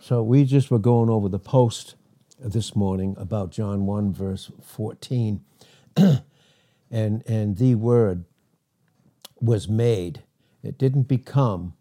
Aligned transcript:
So 0.00 0.22
we 0.22 0.44
just 0.44 0.70
were 0.70 0.78
going 0.78 1.10
over 1.10 1.28
the 1.28 1.40
post 1.40 1.96
this 2.38 2.76
morning 2.76 3.16
about 3.18 3.50
John 3.50 3.84
1, 3.84 4.12
verse 4.12 4.50
14. 4.62 5.40
and, 5.96 6.22
and 6.90 7.56
the 7.56 7.74
word 7.74 8.24
was 9.40 9.68
made. 9.68 10.22
It 10.62 10.78
didn't 10.78 11.04
become 11.04 11.74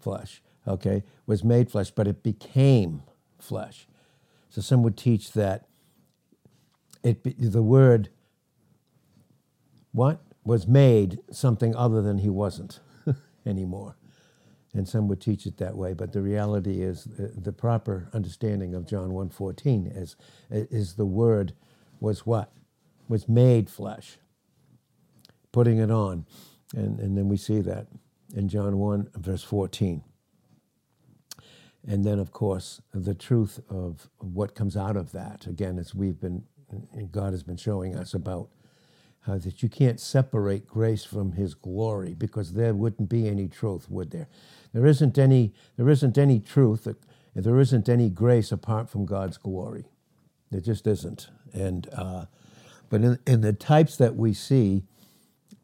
flesh, 0.00 0.42
okay? 0.66 1.04
Was 1.26 1.44
made 1.44 1.70
flesh, 1.70 1.90
but 1.90 2.08
it 2.08 2.22
became 2.22 3.02
flesh. 3.38 3.86
So 4.50 4.60
some 4.60 4.82
would 4.82 4.96
teach 4.96 5.32
that 5.32 5.66
it 7.02 7.22
the 7.52 7.62
word 7.62 8.08
what 9.92 10.20
was 10.44 10.66
made 10.66 11.20
something 11.30 11.76
other 11.76 12.02
than 12.02 12.18
he 12.18 12.30
wasn't 12.30 12.80
anymore 13.46 13.96
and 14.74 14.88
some 14.88 15.08
would 15.08 15.20
teach 15.20 15.46
it 15.46 15.56
that 15.58 15.76
way 15.76 15.92
but 15.92 16.12
the 16.12 16.22
reality 16.22 16.82
is 16.82 17.04
the, 17.04 17.28
the 17.40 17.52
proper 17.52 18.08
understanding 18.12 18.74
of 18.74 18.86
john 18.86 19.10
1.14 19.10 19.96
is, 19.96 20.16
is 20.50 20.94
the 20.94 21.06
word 21.06 21.54
was 22.04 22.26
what? 22.26 22.52
Was 23.08 23.28
made 23.28 23.70
flesh. 23.70 24.18
Putting 25.52 25.78
it 25.78 25.90
on. 25.90 26.26
And, 26.76 26.98
and 27.00 27.16
then 27.16 27.28
we 27.28 27.36
see 27.36 27.60
that 27.62 27.86
in 28.34 28.48
john 28.48 28.78
1 28.78 29.10
verse 29.16 29.44
14 29.44 30.02
and 31.86 32.04
then 32.04 32.18
of 32.18 32.32
course 32.32 32.80
the 32.92 33.14
truth 33.14 33.60
of 33.68 34.08
what 34.18 34.54
comes 34.56 34.76
out 34.76 34.96
of 34.96 35.12
that. 35.12 35.46
Again 35.46 35.78
as 35.78 35.94
we've 35.94 36.20
been 36.20 36.42
uh, 36.72 37.02
god 37.12 37.32
has 37.32 37.44
been 37.44 37.56
showing 37.56 37.94
us 37.94 38.12
about 38.14 38.48
uh, 39.26 39.38
that 39.38 39.62
you 39.62 39.68
can't 39.68 40.00
separate 40.00 40.66
grace 40.66 41.04
from 41.04 41.32
his 41.32 41.54
glory 41.54 42.14
because 42.14 42.54
there 42.54 42.74
wouldn't 42.74 43.08
be 43.08 43.28
any 43.28 43.48
truth 43.48 43.90
would 43.90 44.10
there? 44.10 44.28
There 44.72 44.86
isn't 44.86 45.18
any 45.18 45.52
there 45.76 45.88
isn't 45.88 46.18
any 46.18 46.40
truth 46.40 46.88
there 47.34 47.60
isn't 47.60 47.88
any 47.88 48.10
grace 48.10 48.52
apart 48.52 48.90
from 48.90 49.06
god's 49.06 49.38
glory. 49.38 49.86
There 50.50 50.60
just 50.60 50.86
isn't. 50.86 51.28
And 51.52 51.88
uh, 51.92 52.26
but 52.90 53.02
in, 53.02 53.18
in 53.26 53.40
the 53.42 53.52
types 53.52 53.96
that 53.98 54.16
we 54.16 54.34
see 54.34 54.84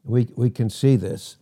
we, 0.05 0.29
we 0.37 0.51
can 0.51 0.71
see 0.71 0.97
this. 0.97 1.37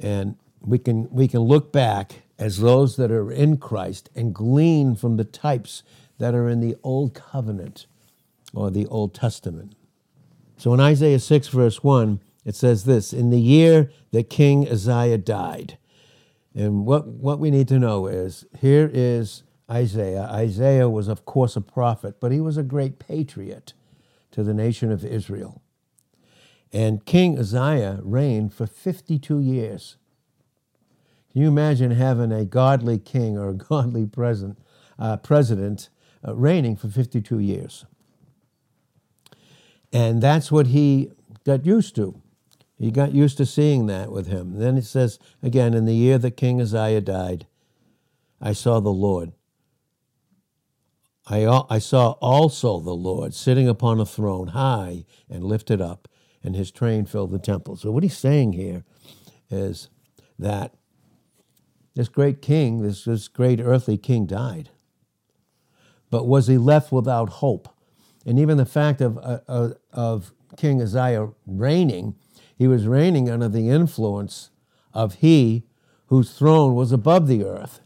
And 0.00 0.36
we 0.60 0.78
can 0.78 1.08
we 1.10 1.28
can 1.28 1.40
look 1.40 1.72
back 1.72 2.22
as 2.38 2.58
those 2.60 2.96
that 2.96 3.10
are 3.12 3.32
in 3.32 3.56
christ 3.58 4.10
and 4.16 4.34
glean 4.34 4.96
from 4.96 5.16
the 5.16 5.24
types 5.24 5.82
that 6.18 6.34
are 6.34 6.48
in 6.48 6.60
the 6.60 6.76
old 6.82 7.14
covenant 7.14 7.86
or 8.54 8.70
the 8.70 8.86
old 8.86 9.14
testament 9.14 9.74
so 10.58 10.74
in 10.74 10.80
Isaiah 10.80 11.20
6, 11.20 11.48
verse 11.48 11.84
1, 11.84 12.20
it 12.44 12.56
says 12.56 12.84
this 12.84 13.12
In 13.12 13.30
the 13.30 13.40
year 13.40 13.90
that 14.10 14.28
King 14.28 14.68
Uzziah 14.68 15.18
died. 15.18 15.78
And 16.54 16.84
what, 16.84 17.06
what 17.06 17.38
we 17.38 17.52
need 17.52 17.68
to 17.68 17.78
know 17.78 18.06
is 18.08 18.44
here 18.58 18.90
is 18.92 19.44
Isaiah. 19.70 20.28
Isaiah 20.32 20.88
was, 20.88 21.06
of 21.06 21.24
course, 21.24 21.54
a 21.54 21.60
prophet, 21.60 22.20
but 22.20 22.32
he 22.32 22.40
was 22.40 22.56
a 22.56 22.64
great 22.64 22.98
patriot 22.98 23.72
to 24.32 24.42
the 24.42 24.52
nation 24.52 24.90
of 24.90 25.04
Israel. 25.04 25.62
And 26.72 27.04
King 27.04 27.38
Uzziah 27.38 28.00
reigned 28.02 28.52
for 28.52 28.66
52 28.66 29.38
years. 29.38 29.96
Can 31.32 31.42
you 31.42 31.48
imagine 31.48 31.92
having 31.92 32.32
a 32.32 32.44
godly 32.44 32.98
king 32.98 33.38
or 33.38 33.50
a 33.50 33.54
godly 33.70 34.06
president, 34.06 34.58
uh, 34.98 35.18
president 35.18 35.88
uh, 36.26 36.34
reigning 36.34 36.74
for 36.74 36.88
52 36.88 37.38
years? 37.38 37.86
And 39.92 40.22
that's 40.22 40.52
what 40.52 40.68
he 40.68 41.12
got 41.44 41.64
used 41.64 41.94
to. 41.96 42.20
He 42.78 42.90
got 42.90 43.12
used 43.12 43.36
to 43.38 43.46
seeing 43.46 43.86
that 43.86 44.12
with 44.12 44.28
him. 44.28 44.58
Then 44.58 44.76
it 44.76 44.84
says 44.84 45.18
again, 45.42 45.74
in 45.74 45.84
the 45.84 45.94
year 45.94 46.18
that 46.18 46.36
King 46.36 46.60
Uzziah 46.60 47.00
died, 47.00 47.46
I 48.40 48.52
saw 48.52 48.80
the 48.80 48.90
Lord. 48.90 49.32
I, 51.26 51.64
I 51.68 51.78
saw 51.78 52.12
also 52.12 52.80
the 52.80 52.94
Lord 52.94 53.34
sitting 53.34 53.68
upon 53.68 54.00
a 54.00 54.06
throne 54.06 54.48
high 54.48 55.04
and 55.28 55.44
lifted 55.44 55.80
up, 55.80 56.08
and 56.42 56.54
his 56.54 56.70
train 56.70 57.04
filled 57.04 57.32
the 57.32 57.38
temple. 57.38 57.76
So, 57.76 57.90
what 57.90 58.02
he's 58.02 58.16
saying 58.16 58.54
here 58.54 58.84
is 59.50 59.90
that 60.38 60.74
this 61.94 62.08
great 62.08 62.40
king, 62.40 62.80
this, 62.80 63.04
this 63.04 63.28
great 63.28 63.60
earthly 63.60 63.98
king, 63.98 64.24
died. 64.24 64.70
But 66.10 66.26
was 66.26 66.46
he 66.46 66.56
left 66.56 66.92
without 66.92 67.28
hope? 67.28 67.68
And 68.26 68.38
even 68.38 68.56
the 68.56 68.66
fact 68.66 69.00
of, 69.00 69.18
uh, 69.18 69.40
uh, 69.48 69.70
of 69.92 70.32
King 70.56 70.82
Uzziah 70.82 71.28
reigning, 71.46 72.14
he 72.56 72.66
was 72.66 72.86
reigning 72.86 73.30
under 73.30 73.48
the 73.48 73.68
influence 73.68 74.50
of 74.92 75.16
he 75.16 75.64
whose 76.06 76.32
throne 76.32 76.74
was 76.74 76.92
above 76.92 77.28
the 77.28 77.44
earth. 77.44 77.80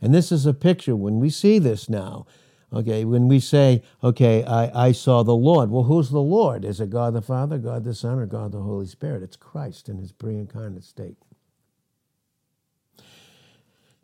And 0.00 0.12
this 0.12 0.32
is 0.32 0.46
a 0.46 0.54
picture 0.54 0.96
when 0.96 1.20
we 1.20 1.30
see 1.30 1.58
this 1.58 1.88
now. 1.88 2.26
Okay, 2.72 3.04
when 3.04 3.28
we 3.28 3.38
say, 3.38 3.82
okay, 4.02 4.42
I, 4.44 4.86
I 4.88 4.92
saw 4.92 5.22
the 5.22 5.36
Lord. 5.36 5.70
Well, 5.70 5.84
who's 5.84 6.08
the 6.08 6.22
Lord? 6.22 6.64
Is 6.64 6.80
it 6.80 6.88
God 6.88 7.12
the 7.12 7.20
Father, 7.20 7.58
God 7.58 7.84
the 7.84 7.94
Son, 7.94 8.18
or 8.18 8.24
God 8.24 8.52
the 8.52 8.62
Holy 8.62 8.86
Spirit? 8.86 9.22
It's 9.22 9.36
Christ 9.36 9.90
in 9.90 9.98
his 9.98 10.10
pre 10.10 10.36
incarnate 10.36 10.84
state. 10.84 11.18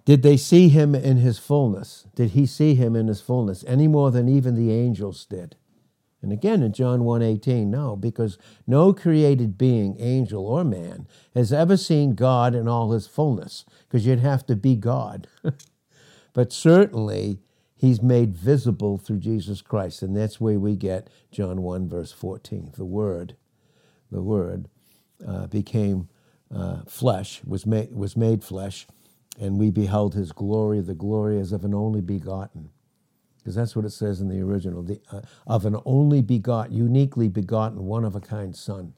Did 0.09 0.23
they 0.23 0.39
see 0.39 0.71
him 0.71 0.95
in 0.95 1.19
his 1.19 1.39
fullness? 1.39 2.07
Did 2.15 2.31
he 2.31 2.47
see 2.47 2.75
him 2.75 2.97
in 2.97 3.09
his 3.09 3.21
fullness 3.21 3.63
any 3.69 3.87
more 3.87 4.11
than 4.11 4.27
even 4.27 4.55
the 4.55 4.73
angels 4.73 5.27
did? 5.27 5.55
And 6.23 6.33
again 6.33 6.63
in 6.63 6.73
John 6.73 7.01
1:18, 7.01 7.67
no, 7.67 7.95
because 7.95 8.39
no 8.67 8.95
created 8.95 9.59
being, 9.59 10.01
angel 10.01 10.47
or 10.47 10.65
man, 10.65 11.07
has 11.35 11.53
ever 11.53 11.77
seen 11.77 12.15
God 12.15 12.55
in 12.55 12.67
all 12.67 12.93
his 12.93 13.07
fullness, 13.07 13.67
because 13.81 14.07
you'd 14.07 14.21
have 14.21 14.47
to 14.47 14.57
be 14.57 14.77
God. 14.77 15.27
but 16.33 16.55
certainly 16.55 17.41
he's 17.77 18.01
made 18.01 18.35
visible 18.35 18.97
through 18.97 19.19
Jesus 19.19 19.61
Christ, 19.61 20.01
and 20.01 20.17
that's 20.17 20.41
where 20.41 20.59
we 20.59 20.75
get 20.75 21.11
John 21.31 21.61
1 21.61 21.87
verse 21.87 22.13
14. 22.13 22.73
The 22.79 22.87
word, 22.87 23.37
the 24.11 24.23
word 24.23 24.71
uh, 25.23 25.49
became 25.49 26.09
uh, 26.51 26.85
flesh, 26.87 27.43
was 27.45 27.67
was 27.67 28.17
made 28.17 28.43
flesh 28.43 28.87
and 29.39 29.59
we 29.59 29.71
beheld 29.71 30.15
his 30.15 30.33
glory, 30.33 30.81
the 30.81 30.95
glory 30.95 31.39
as 31.39 31.53
of 31.53 31.65
an 31.65 31.75
only 31.75 32.01
begotten. 32.01 32.71
Because 33.39 33.55
that's 33.55 33.77
what 33.77 33.85
it 33.85 33.91
says 33.91 34.21
in 34.21 34.29
the 34.29 34.41
original 34.41 34.83
the, 34.83 35.01
uh, 35.13 35.21
of 35.47 35.65
an 35.65 35.77
only 35.85 36.21
begotten, 36.21 36.77
uniquely 36.77 37.29
begotten, 37.29 37.87
one 37.87 38.05
of 38.05 38.17
a 38.17 38.21
kind 38.21 38.55
Son. 38.55 38.95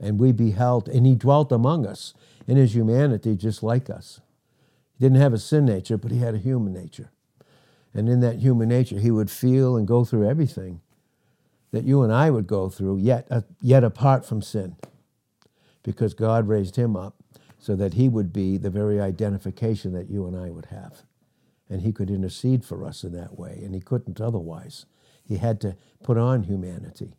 And 0.00 0.18
we 0.18 0.32
beheld, 0.32 0.88
and 0.88 1.06
he 1.06 1.14
dwelt 1.14 1.52
among 1.52 1.86
us 1.86 2.12
in 2.46 2.56
his 2.56 2.74
humanity 2.74 3.36
just 3.36 3.62
like 3.62 3.88
us. 3.88 4.20
He 4.98 5.04
didn't 5.04 5.20
have 5.20 5.32
a 5.32 5.38
sin 5.38 5.64
nature, 5.64 5.96
but 5.96 6.10
he 6.10 6.18
had 6.18 6.34
a 6.34 6.38
human 6.38 6.72
nature. 6.72 7.10
And 7.94 8.08
in 8.08 8.20
that 8.20 8.38
human 8.38 8.68
nature, 8.68 8.98
he 8.98 9.10
would 9.10 9.30
feel 9.30 9.76
and 9.76 9.86
go 9.86 10.04
through 10.04 10.28
everything 10.28 10.80
that 11.70 11.84
you 11.84 12.02
and 12.02 12.12
I 12.12 12.30
would 12.30 12.46
go 12.46 12.68
through, 12.68 12.98
yet, 12.98 13.26
uh, 13.30 13.42
yet 13.60 13.84
apart 13.84 14.24
from 14.24 14.42
sin, 14.42 14.76
because 15.82 16.14
God 16.14 16.48
raised 16.48 16.76
him 16.76 16.96
up 16.96 17.19
so 17.60 17.76
that 17.76 17.94
he 17.94 18.08
would 18.08 18.32
be 18.32 18.56
the 18.56 18.70
very 18.70 19.00
identification 19.00 19.92
that 19.92 20.10
you 20.10 20.26
and 20.26 20.34
I 20.36 20.50
would 20.50 20.66
have. 20.66 21.02
And 21.68 21.82
he 21.82 21.92
could 21.92 22.10
intercede 22.10 22.64
for 22.64 22.84
us 22.84 23.04
in 23.04 23.12
that 23.12 23.38
way, 23.38 23.60
and 23.62 23.74
he 23.74 23.80
couldn't 23.80 24.20
otherwise. 24.20 24.86
He 25.22 25.36
had 25.36 25.60
to 25.60 25.76
put 26.02 26.16
on 26.16 26.44
humanity. 26.44 27.12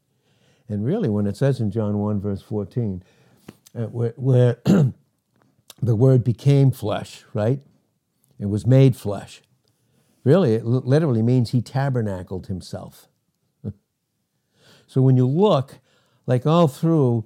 And 0.67 0.83
really, 0.83 1.09
when 1.09 1.27
it 1.27 1.37
says 1.37 1.61
in 1.61 1.69
John 1.69 1.99
1, 1.99 2.19
verse 2.19 2.41
14, 2.41 3.03
uh, 3.75 3.83
where, 3.83 4.13
where 4.17 4.57
the 5.81 5.95
word 5.95 6.23
became 6.23 6.71
flesh, 6.71 7.23
right? 7.33 7.59
It 8.39 8.47
was 8.47 8.65
made 8.65 8.95
flesh. 8.95 9.41
Really, 10.23 10.55
it 10.55 10.65
literally 10.65 11.21
means 11.21 11.51
he 11.51 11.61
tabernacled 11.61 12.47
himself. 12.47 13.07
so 14.87 15.01
when 15.01 15.17
you 15.17 15.27
look, 15.27 15.79
like 16.25 16.45
all 16.45 16.67
through 16.67 17.25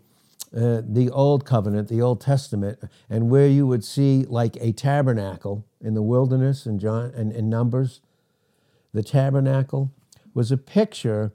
uh, 0.56 0.81
the 0.88 1.09
Old 1.11 1.45
Covenant, 1.45 1.89
the 1.89 2.01
Old 2.01 2.22
Testament, 2.22 2.79
and 3.09 3.29
where 3.29 3.47
you 3.47 3.67
would 3.67 3.83
see 3.83 4.25
like 4.28 4.57
a 4.61 4.72
tabernacle 4.72 5.66
in 5.81 5.94
the 5.94 6.01
wilderness 6.01 6.66
and 6.66 6.79
John 6.79 7.11
and 7.16 7.31
in 7.31 7.50
Numbers, 7.50 8.01
the 8.93 9.03
tabernacle 9.03 9.91
was 10.34 10.52
a 10.52 10.58
picture. 10.58 11.34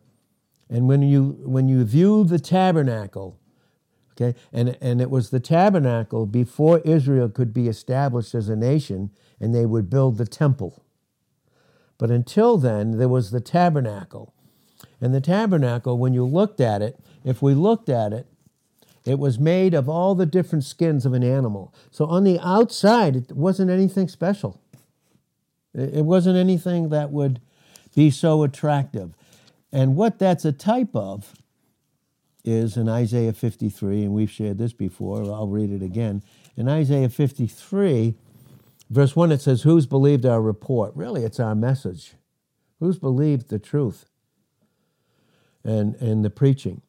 And 0.69 0.87
when 0.89 1.03
you 1.03 1.41
when 1.45 1.69
you 1.69 1.85
view 1.85 2.25
the 2.25 2.39
tabernacle, 2.39 3.39
okay, 4.13 4.39
and, 4.53 4.77
and 4.81 5.01
it 5.01 5.11
was 5.11 5.31
the 5.31 5.41
tabernacle 5.41 6.27
before 6.27 6.79
Israel 6.81 7.29
could 7.29 7.53
be 7.53 7.69
established 7.69 8.35
as 8.35 8.49
a 8.49 8.57
nation, 8.57 9.11
and 9.41 9.55
they 9.55 9.67
would 9.67 9.91
build 9.91 10.17
the 10.17 10.27
temple. 10.27 10.85
But 11.99 12.11
until 12.11 12.57
then, 12.57 12.99
there 12.99 13.09
was 13.09 13.31
the 13.31 13.41
tabernacle. 13.41 14.33
And 15.01 15.15
the 15.15 15.21
tabernacle, 15.21 15.99
when 15.99 16.15
you 16.15 16.25
looked 16.25 16.61
at 16.61 16.81
it, 16.81 16.99
if 17.25 17.43
we 17.43 17.53
looked 17.53 17.89
at 17.89 18.13
it, 18.13 18.27
it 19.05 19.19
was 19.19 19.39
made 19.39 19.75
of 19.75 19.89
all 19.89 20.15
the 20.15 20.27
different 20.27 20.65
skins 20.65 21.07
of 21.07 21.13
an 21.13 21.23
animal. 21.23 21.75
So 21.91 22.07
on 22.07 22.25
the 22.25 22.39
outside, 22.41 23.17
it 23.17 23.33
wasn't 23.33 23.71
anything 23.71 24.09
special. 24.09 24.61
It 25.75 26.05
wasn't 26.05 26.37
anything 26.37 26.89
that 26.91 27.11
would 27.11 27.41
be 27.95 28.11
so 28.11 28.43
attractive. 28.43 29.15
And 29.73 29.97
what 29.97 30.19
that's 30.19 30.45
a 30.45 30.53
type 30.53 30.95
of 30.95 31.35
is 32.45 32.77
in 32.77 32.89
Isaiah 32.89 33.33
53, 33.33 34.03
and 34.03 34.13
we've 34.13 34.31
shared 34.31 34.59
this 34.59 34.73
before, 34.73 35.23
I'll 35.23 35.49
read 35.49 35.71
it 35.71 35.83
again. 35.83 36.23
In 36.57 36.69
Isaiah 36.69 37.09
53, 37.09 38.15
verse 38.89 39.15
1, 39.15 39.33
it 39.33 39.41
says, 39.41 39.63
Who's 39.63 39.87
believed 39.87 40.27
our 40.27 40.41
report? 40.41 40.95
Really, 40.97 41.25
it's 41.25 41.39
our 41.41 41.55
message. 41.55 42.15
Who's 42.81 42.99
believed 42.99 43.51
the 43.51 43.59
truth 43.59 44.07
and, 45.63 45.95
and 45.97 46.25
the 46.25 46.31
preaching? 46.31 46.83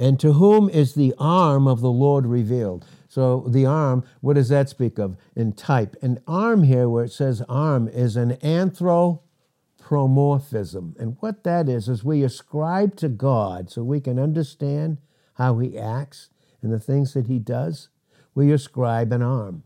And 0.00 0.18
to 0.20 0.32
whom 0.32 0.70
is 0.70 0.94
the 0.94 1.14
arm 1.18 1.68
of 1.68 1.82
the 1.82 1.90
Lord 1.90 2.24
revealed? 2.24 2.86
So 3.06 3.44
the 3.46 3.66
arm, 3.66 4.02
what 4.22 4.32
does 4.34 4.48
that 4.48 4.70
speak 4.70 4.98
of 4.98 5.18
in 5.36 5.52
type? 5.52 5.94
An 6.00 6.20
arm 6.26 6.62
here, 6.62 6.88
where 6.88 7.04
it 7.04 7.12
says 7.12 7.42
arm, 7.50 7.86
is 7.86 8.16
an 8.16 8.38
anthropomorphism. 8.42 10.96
And 10.98 11.18
what 11.20 11.44
that 11.44 11.68
is, 11.68 11.86
is 11.86 12.02
we 12.02 12.22
ascribe 12.22 12.96
to 12.96 13.10
God 13.10 13.70
so 13.70 13.84
we 13.84 14.00
can 14.00 14.18
understand 14.18 14.96
how 15.34 15.58
he 15.58 15.78
acts 15.78 16.30
and 16.62 16.72
the 16.72 16.80
things 16.80 17.12
that 17.12 17.26
he 17.26 17.38
does. 17.38 17.90
We 18.34 18.52
ascribe 18.52 19.12
an 19.12 19.20
arm, 19.20 19.64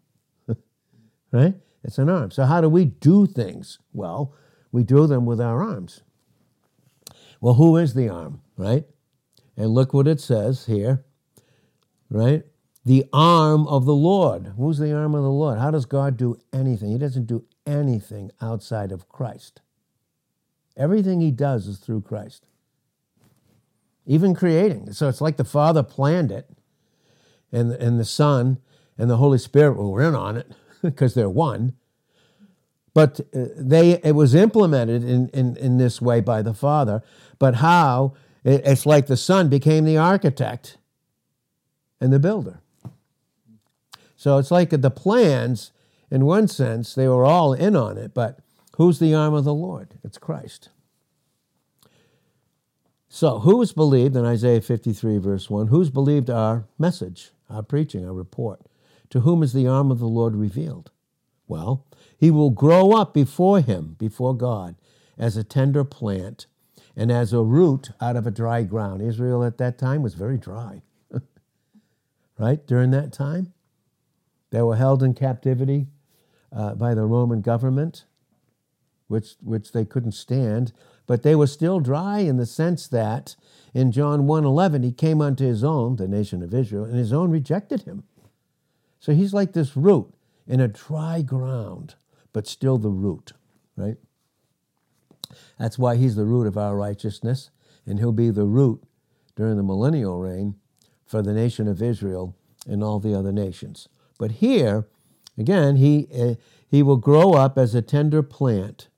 right? 1.31 1.55
It's 1.85 1.99
an 1.99 2.09
arm. 2.09 2.33
So 2.33 2.45
how 2.45 2.61
do 2.61 2.69
we 2.69 2.87
do 2.87 3.27
things? 3.27 3.79
Well, 3.93 4.35
we 4.73 4.83
do 4.83 5.07
them 5.07 5.27
with 5.27 5.41
our 5.41 5.63
arms. 5.63 6.03
Well, 7.41 7.55
who 7.55 7.77
is 7.77 7.95
the 7.95 8.09
arm, 8.09 8.41
right? 8.57 8.85
And 9.57 9.71
look 9.71 9.95
what 9.95 10.09
it 10.09 10.21
says 10.21 10.67
here, 10.67 11.05
right? 12.11 12.45
The 12.85 13.05
arm 13.13 13.67
of 13.67 13.85
the 13.85 13.95
Lord. 13.95 14.53
Who's 14.57 14.79
the 14.79 14.93
arm 14.93 15.15
of 15.15 15.23
the 15.23 15.31
Lord? 15.31 15.59
How 15.59 15.71
does 15.71 15.87
God 15.87 16.17
do 16.17 16.39
anything? 16.53 16.91
He 16.91 16.99
doesn't 16.99 17.27
do 17.27 17.45
anything 17.67 18.31
outside 18.41 18.93
of 18.93 19.09
Christ. 19.09 19.61
Everything 20.77 21.21
he 21.21 21.31
does 21.31 21.67
is 21.67 21.79
through 21.79 22.03
Christ. 22.03 22.47
Even 24.07 24.35
creating. 24.35 24.93
So 24.93 25.09
it's 25.09 25.21
like 25.21 25.37
the 25.37 25.45
Father 25.45 25.83
planned 25.83 26.31
it, 26.31 26.51
and, 27.53 27.73
and 27.73 27.99
the 27.99 28.05
Son 28.05 28.59
and 28.99 29.09
the 29.09 29.17
Holy 29.17 29.39
Spirit 29.39 29.77
were 29.77 30.03
in 30.03 30.15
on 30.15 30.37
it 30.37 30.53
because 30.83 31.15
they're 31.15 31.31
one. 31.31 31.75
But 32.93 33.21
uh, 33.35 33.47
they 33.57 34.01
it 34.05 34.15
was 34.15 34.35
implemented 34.35 35.03
in, 35.05 35.29
in, 35.31 35.57
in 35.57 35.79
this 35.79 36.01
way 36.01 36.21
by 36.21 36.43
the 36.43 36.55
Father. 36.55 37.03
But 37.39 37.57
how 37.57 38.15
it's 38.45 38.85
like 38.87 39.07
the 39.07 39.17
son 39.17 39.49
became 39.49 39.85
the 39.85 39.97
architect 39.97 40.77
and 42.01 42.13
the 42.13 42.19
builder. 42.19 42.61
So 44.17 44.39
it's 44.39 44.51
like 44.51 44.71
the 44.71 44.91
plans, 44.91 45.73
in 46.11 46.25
one 46.25 46.49
sense, 46.49 46.95
they 46.95 47.09
were 47.09 47.25
all 47.25 47.53
in 47.53 47.75
on 47.75 47.99
it, 47.99 48.15
but 48.15 48.39
who's 48.77 48.99
the 48.99 49.15
arm 49.15 49.35
of 49.35 49.45
the 49.45 49.55
Lord? 49.55 49.95
It's 50.03 50.19
Christ. 50.19 50.69
So, 53.09 53.39
who's 53.39 53.73
believed 53.73 54.17
in 54.17 54.25
Isaiah 54.25 54.61
53, 54.61 55.19
verse 55.19 55.49
1? 55.49 55.69
Who's 55.69 55.89
believed 55.89 56.29
our 56.29 56.65
message, 56.81 57.31
our 57.49 57.63
preaching, 57.63 58.05
our 58.05 58.13
report? 58.13 58.63
To 59.11 59.21
whom 59.21 59.45
is 59.45 59.53
the 59.53 59.69
arm 59.69 59.93
of 59.93 60.01
the 60.01 60.09
Lord 60.09 60.35
revealed? 60.35 60.91
Well, 61.47 61.87
he 62.19 62.33
will 62.33 62.51
grow 62.51 62.91
up 62.91 63.15
before 63.15 63.61
him, 63.61 63.95
before 63.99 64.37
God, 64.37 64.75
as 65.17 65.37
a 65.37 65.45
tender 65.45 65.85
plant 65.85 66.47
and 66.97 67.11
as 67.11 67.33
a 67.33 67.43
root 67.43 67.91
out 68.01 68.17
of 68.17 68.27
a 68.27 68.31
dry 68.31 68.63
ground. 68.63 69.03
Israel 69.03 69.45
at 69.45 69.59
that 69.59 69.79
time 69.79 70.03
was 70.03 70.15
very 70.15 70.39
dry. 70.39 70.83
right? 72.39 72.67
During 72.67 72.91
that 72.93 73.13
time, 73.13 73.53
they 74.51 74.63
were 74.63 74.77
held 74.77 75.03
in 75.03 75.15
captivity 75.15 75.89
uh, 76.53 76.75
by 76.75 76.95
the 76.95 77.05
Roman 77.05 77.41
government, 77.41 78.05
which, 79.09 79.35
which 79.43 79.73
they 79.73 79.85
couldn't 79.85 80.13
stand, 80.13 80.73
but 81.07 81.23
they 81.23 81.35
were 81.35 81.47
still 81.47 81.81
dry 81.81 82.21
in 82.21 82.37
the 82.37 82.47
sense 82.47 82.87
that 82.89 83.37
in 83.75 83.93
John 83.93 84.27
1:11 84.27 84.85
he 84.85 84.93
came 84.93 85.21
unto 85.21 85.45
his 85.45 85.65
own, 85.65 85.97
the 85.97 86.09
nation 86.09 86.43
of 86.43 86.55
Israel, 86.55 86.85
and 86.85 86.97
his 86.97 87.13
own 87.13 87.31
rejected 87.31 87.83
him. 87.83 88.05
So 89.01 89.13
he's 89.13 89.35
like 89.35 89.53
this 89.53 89.77
root 89.77 90.15
in 90.47 90.61
a 90.61 90.69
dry 90.69 91.23
ground, 91.23 91.97
but 92.33 92.47
still 92.47 92.79
the 92.79 92.91
root, 92.91 93.33
right? 93.77 93.97
That's 95.59 95.79
why 95.79 95.97
he's 95.97 96.17
the 96.17 96.25
root 96.25 96.47
of 96.47 96.57
our 96.57 96.77
righteousness, 96.77 97.51
and 97.87 97.99
he'll 97.99 98.13
be 98.13 98.31
the 98.31 98.45
root 98.45 98.83
during 99.37 99.57
the 99.57 99.63
millennial 99.63 100.19
reign 100.19 100.57
for 101.05 101.23
the 101.23 101.33
nation 101.33 101.69
of 101.69 101.83
Israel 101.83 102.37
and 102.67 102.83
all 102.83 103.01
the 103.01 103.15
other 103.15 103.33
nations. 103.33 103.89
But 104.19 104.33
here, 104.33 104.87
again, 105.37 105.77
he, 105.77 106.09
uh, 106.17 106.35
he 106.69 106.83
will 106.83 106.97
grow 106.97 107.33
up 107.33 107.59
as 107.59 107.75
a 107.75 107.83
tender 107.83 108.23
plant 108.23 108.89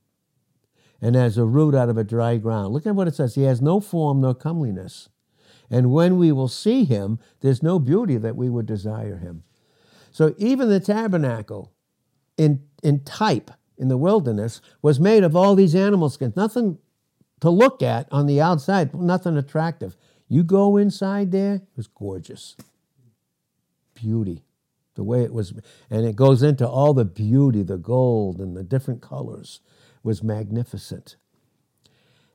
and 1.01 1.17
as 1.17 1.37
a 1.37 1.45
root 1.45 1.75
out 1.75 1.89
of 1.89 1.99
a 1.99 2.05
dry 2.05 2.37
ground. 2.37 2.73
Look 2.73 2.87
at 2.87 2.95
what 2.95 3.09
it 3.09 3.15
says. 3.15 3.35
He 3.35 3.43
has 3.43 3.61
no 3.61 3.81
form 3.81 4.21
nor 4.21 4.35
comeliness. 4.35 5.09
And 5.71 5.93
when 5.93 6.17
we 6.17 6.33
will 6.33 6.49
see 6.49 6.85
him, 6.85 7.19
there's 7.41 7.63
no 7.63 7.79
beauty 7.79 8.17
that 8.19 8.37
we 8.37 8.49
would 8.49 8.67
desire 8.67 9.19
him. 9.19 9.43
So 10.11 10.35
even 10.39 10.69
the 10.69 10.81
tabernacle 10.81 11.73
in, 12.37 12.63
in 12.83 13.01
type 13.05 13.51
in 13.79 13.89
the 13.89 13.97
wilderness 13.97 14.61
was 14.83 15.01
made 15.01 15.23
of 15.25 15.37
all 15.37 15.55
these 15.55 15.75
animal 15.75 16.09
skins. 16.09 16.37
Nothing 16.37 16.79
to 17.41 17.51
look 17.51 17.83
at 17.83 18.09
on 18.11 18.27
the 18.27 18.41
outside, 18.41 18.95
nothing 18.95 19.37
attractive. 19.37 19.97
You 20.29 20.43
go 20.43 20.77
inside 20.77 21.33
there, 21.33 21.57
it 21.57 21.77
was 21.77 21.87
gorgeous. 21.87 22.57
Beauty. 23.95 24.43
The 24.95 25.05
way 25.05 25.23
it 25.23 25.33
was, 25.33 25.53
and 25.91 26.07
it 26.07 26.17
goes 26.17 26.43
into 26.43 26.67
all 26.67 26.95
the 26.95 27.05
beauty, 27.05 27.63
the 27.63 27.77
gold 27.77 28.41
and 28.41 28.57
the 28.57 28.65
different 28.65 29.03
colors 29.03 29.61
was 30.03 30.23
magnificent. 30.23 31.17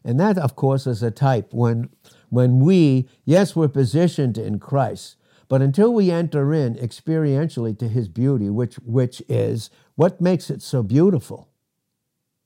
And 0.04 0.20
that, 0.20 0.38
of 0.38 0.56
course, 0.56 0.86
is 0.86 1.02
a 1.02 1.12
type 1.12 1.54
when, 1.54 1.90
when 2.30 2.60
we, 2.60 3.08
yes, 3.26 3.56
we're 3.56 3.68
positioned 3.68 4.38
in 4.38 4.60
Christ, 4.60 5.16
but 5.48 5.62
until 5.62 5.94
we 5.94 6.12
enter 6.12 6.54
in 6.54 6.76
experientially 6.76 7.78
to 7.80 7.88
his 7.88 8.08
beauty, 8.08 8.50
which, 8.50 8.76
which 8.76 9.22
is 9.28 9.70
what 10.02 10.20
makes 10.20 10.50
it 10.50 10.64
so 10.64 10.82
beautiful? 10.82 11.48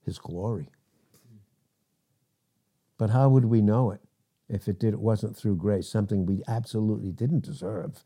His 0.06 0.20
glory. 0.20 0.68
But 2.98 3.12
how 3.12 3.30
would 3.30 3.46
we 3.46 3.62
know 3.62 3.92
it 3.92 4.02
if 4.50 4.68
it, 4.68 4.78
did, 4.78 4.94
it 4.94 5.00
wasn't 5.00 5.38
through 5.38 5.56
grace, 5.56 5.88
something 5.88 6.26
we 6.26 6.44
absolutely 6.50 7.14
didn't 7.14 7.46
deserve? 7.46 8.04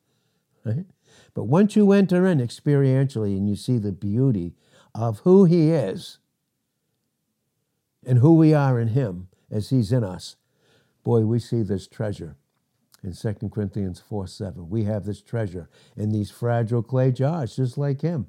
Right? 0.63 0.85
But 1.33 1.45
once 1.45 1.75
you 1.75 1.91
enter 1.93 2.27
in 2.27 2.37
experientially 2.37 3.35
and 3.35 3.49
you 3.49 3.55
see 3.55 3.79
the 3.79 3.91
beauty 3.91 4.53
of 4.93 5.21
who 5.21 5.45
he 5.45 5.71
is 5.71 6.19
and 8.05 8.19
who 8.19 8.35
we 8.35 8.53
are 8.53 8.79
in 8.79 8.89
him 8.89 9.29
as 9.49 9.71
he's 9.71 9.91
in 9.91 10.03
us, 10.03 10.35
boy, 11.03 11.21
we 11.21 11.39
see 11.39 11.63
this 11.63 11.87
treasure 11.87 12.35
in 13.03 13.13
2 13.13 13.49
Corinthians 13.49 13.99
4 13.99 14.27
7. 14.27 14.69
We 14.69 14.83
have 14.83 15.05
this 15.05 15.23
treasure 15.23 15.71
in 15.97 16.11
these 16.11 16.29
fragile 16.29 16.83
clay 16.83 17.11
jars, 17.11 17.55
just 17.55 17.79
like 17.79 18.01
him. 18.01 18.27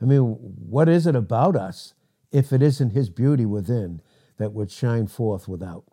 I 0.00 0.04
mean, 0.04 0.20
what 0.20 0.88
is 0.88 1.06
it 1.06 1.16
about 1.16 1.56
us 1.56 1.94
if 2.30 2.52
it 2.52 2.62
isn't 2.62 2.90
his 2.90 3.10
beauty 3.10 3.46
within 3.46 4.00
that 4.36 4.52
would 4.52 4.70
shine 4.70 5.06
forth 5.06 5.48
without? 5.48 5.84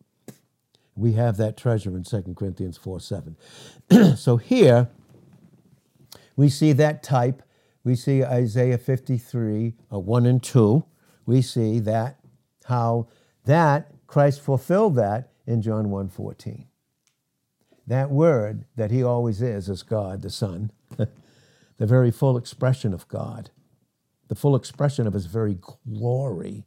We 0.96 1.14
have 1.14 1.38
that 1.38 1.58
treasure 1.58 1.96
in 1.96 2.04
2 2.04 2.36
Corinthians 2.38 2.78
4 2.78 3.00
7. 3.00 3.38
so 4.16 4.38
here, 4.38 4.90
we 6.36 6.50
see 6.50 6.72
that 6.74 7.04
type. 7.04 7.42
We 7.84 7.96
see 7.96 8.24
Isaiah 8.24 8.78
53, 8.78 9.74
uh, 9.92 10.00
1 10.00 10.26
and 10.26 10.42
2. 10.42 10.86
We 11.26 11.42
see 11.42 11.80
that, 11.80 12.20
how 12.66 13.08
that 13.46 13.92
Christ 14.08 14.42
fulfilled 14.42 14.96
that 14.96 15.32
in 15.46 15.62
John 15.62 15.90
1 15.90 16.10
14 16.10 16.68
that 17.88 18.10
word 18.10 18.66
that 18.76 18.92
he 18.92 19.04
always 19.04 19.42
is, 19.42 19.70
is 19.70 19.84
God, 19.84 20.22
the 20.22 20.30
Son, 20.30 20.72
the 20.98 21.08
very 21.80 22.12
full 22.12 22.38
expression 22.38 22.94
of 22.94 23.08
God, 23.08 23.52
the 24.28 24.36
full 24.36 24.56
expression 24.56 25.08
of 25.08 25.14
his 25.14 25.26
very 25.26 25.58
glory. 25.94 26.66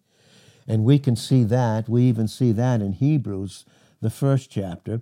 And 0.66 0.84
we 0.84 0.98
can 0.98 1.16
see 1.16 1.44
that, 1.44 1.88
we 1.88 2.02
even 2.04 2.28
see 2.28 2.52
that 2.52 2.80
in 2.80 2.92
Hebrews, 2.92 3.64
the 4.00 4.10
first 4.10 4.50
chapter. 4.50 5.00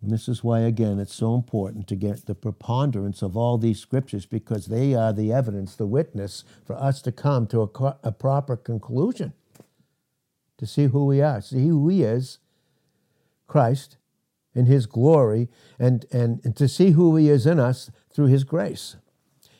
And 0.00 0.10
this 0.10 0.28
is 0.28 0.44
why, 0.44 0.60
again, 0.60 0.98
it's 0.98 1.14
so 1.14 1.34
important 1.34 1.88
to 1.88 1.96
get 1.96 2.26
the 2.26 2.34
preponderance 2.34 3.22
of 3.22 3.36
all 3.36 3.58
these 3.58 3.80
scriptures 3.80 4.26
because 4.26 4.66
they 4.66 4.94
are 4.94 5.12
the 5.12 5.32
evidence, 5.32 5.74
the 5.74 5.86
witness 5.86 6.44
for 6.64 6.76
us 6.76 7.02
to 7.02 7.12
come 7.12 7.46
to 7.48 7.62
a, 7.62 7.96
a 8.02 8.12
proper 8.12 8.56
conclusion, 8.56 9.32
to 10.56 10.66
see 10.66 10.86
who 10.86 11.04
we 11.04 11.20
are, 11.20 11.40
see 11.40 11.66
who 11.66 11.88
He 11.88 12.02
is, 12.02 12.38
Christ, 13.48 13.96
in 14.54 14.66
his 14.66 14.86
glory 14.86 15.48
and, 15.78 16.04
and, 16.12 16.40
and 16.44 16.56
to 16.56 16.68
see 16.68 16.90
who 16.90 17.16
he 17.16 17.28
is 17.28 17.46
in 17.46 17.60
us 17.60 17.90
through 18.12 18.26
his 18.26 18.44
grace. 18.44 18.96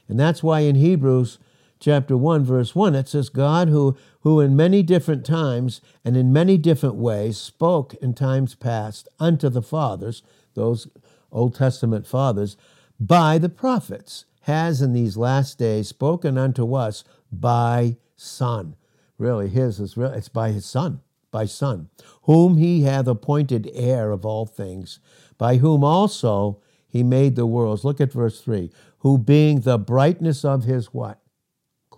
And 0.08 0.18
that's 0.18 0.42
why 0.42 0.60
in 0.60 0.74
Hebrews 0.74 1.38
chapter 1.80 2.16
1, 2.16 2.44
verse 2.44 2.74
1, 2.74 2.94
it 2.94 3.08
says, 3.08 3.28
God 3.28 3.68
who, 3.68 3.96
who 4.20 4.40
in 4.40 4.56
many 4.56 4.82
different 4.82 5.24
times 5.24 5.80
and 6.04 6.16
in 6.16 6.32
many 6.32 6.56
different 6.58 6.96
ways 6.96 7.38
spoke 7.38 7.94
in 7.94 8.14
times 8.14 8.54
past 8.54 9.08
unto 9.18 9.48
the 9.48 9.62
fathers, 9.62 10.22
those 10.54 10.88
Old 11.30 11.54
Testament 11.54 12.06
fathers, 12.06 12.56
by 12.98 13.38
the 13.38 13.48
prophets, 13.48 14.24
has 14.42 14.80
in 14.80 14.92
these 14.92 15.16
last 15.16 15.58
days 15.58 15.88
spoken 15.88 16.38
unto 16.38 16.74
us 16.74 17.04
by 17.30 17.96
Son. 18.16 18.76
Really, 19.18 19.48
his 19.48 19.78
is 19.78 19.96
real, 19.96 20.12
it's 20.12 20.28
by 20.28 20.52
his 20.52 20.64
Son 20.64 21.00
by 21.30 21.44
Son, 21.44 21.88
whom 22.22 22.56
he 22.56 22.82
hath 22.82 23.06
appointed 23.06 23.70
heir 23.74 24.10
of 24.10 24.24
all 24.24 24.46
things, 24.46 24.98
by 25.36 25.56
whom 25.56 25.84
also 25.84 26.60
he 26.88 27.02
made 27.02 27.36
the 27.36 27.46
worlds. 27.46 27.84
Look 27.84 28.00
at 28.00 28.12
verse 28.12 28.40
3. 28.40 28.70
Who 29.00 29.18
being 29.18 29.60
the 29.60 29.78
brightness 29.78 30.44
of 30.44 30.64
his 30.64 30.86
what? 30.86 31.20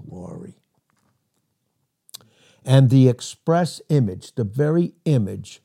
Glory. 0.08 0.56
And 2.64 2.90
the 2.90 3.08
express 3.08 3.80
image, 3.88 4.34
the 4.34 4.44
very 4.44 4.94
image, 5.04 5.62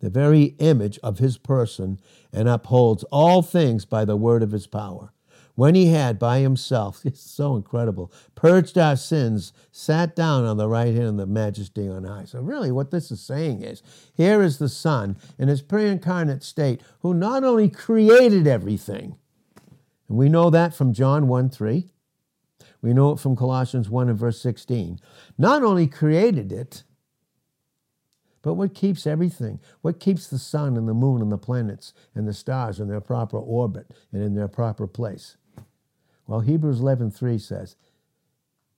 the 0.00 0.10
very 0.10 0.54
image 0.58 0.98
of 1.02 1.18
his 1.18 1.36
person, 1.36 1.98
and 2.32 2.48
upholds 2.48 3.04
all 3.04 3.42
things 3.42 3.84
by 3.84 4.04
the 4.04 4.16
word 4.16 4.42
of 4.42 4.52
his 4.52 4.66
power 4.66 5.12
when 5.58 5.74
he 5.74 5.88
had 5.88 6.20
by 6.20 6.38
himself, 6.38 7.00
it's 7.04 7.20
so 7.20 7.56
incredible, 7.56 8.12
purged 8.36 8.78
our 8.78 8.94
sins, 8.94 9.52
sat 9.72 10.14
down 10.14 10.44
on 10.44 10.56
the 10.56 10.68
right 10.68 10.94
hand 10.94 11.08
of 11.08 11.16
the 11.16 11.26
majesty 11.26 11.88
on 11.88 12.04
high. 12.04 12.26
So, 12.26 12.40
really, 12.40 12.70
what 12.70 12.92
this 12.92 13.10
is 13.10 13.20
saying 13.20 13.62
is 13.62 13.82
here 14.14 14.40
is 14.40 14.58
the 14.58 14.68
Son 14.68 15.16
in 15.36 15.48
his 15.48 15.60
pre 15.60 15.88
incarnate 15.88 16.44
state 16.44 16.80
who 17.00 17.12
not 17.12 17.42
only 17.42 17.68
created 17.68 18.46
everything, 18.46 19.16
and 20.08 20.16
we 20.16 20.28
know 20.28 20.48
that 20.48 20.74
from 20.74 20.92
John 20.92 21.26
1 21.26 21.50
3, 21.50 21.90
we 22.80 22.92
know 22.92 23.12
it 23.12 23.18
from 23.18 23.36
Colossians 23.36 23.90
1 23.90 24.08
and 24.08 24.18
verse 24.18 24.40
16, 24.40 25.00
not 25.36 25.62
only 25.62 25.86
created 25.86 26.52
it, 26.52 26.84
but 28.42 28.54
what 28.54 28.74
keeps 28.74 29.06
everything? 29.06 29.60
What 29.82 29.98
keeps 29.98 30.28
the 30.28 30.38
sun 30.38 30.76
and 30.76 30.88
the 30.88 30.94
moon 30.94 31.20
and 31.20 31.32
the 31.32 31.38
planets 31.38 31.92
and 32.14 32.26
the 32.26 32.32
stars 32.32 32.78
in 32.78 32.88
their 32.88 33.00
proper 33.00 33.36
orbit 33.36 33.90
and 34.12 34.22
in 34.22 34.34
their 34.34 34.48
proper 34.48 34.86
place? 34.86 35.36
Well, 36.26 36.40
Hebrews 36.40 36.80
11:3 36.80 37.40
says 37.40 37.76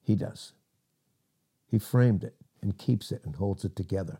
he 0.00 0.14
does. 0.14 0.54
He 1.66 1.78
framed 1.78 2.24
it 2.24 2.34
and 2.62 2.76
keeps 2.78 3.12
it 3.12 3.24
and 3.24 3.36
holds 3.36 3.64
it 3.64 3.76
together. 3.76 4.18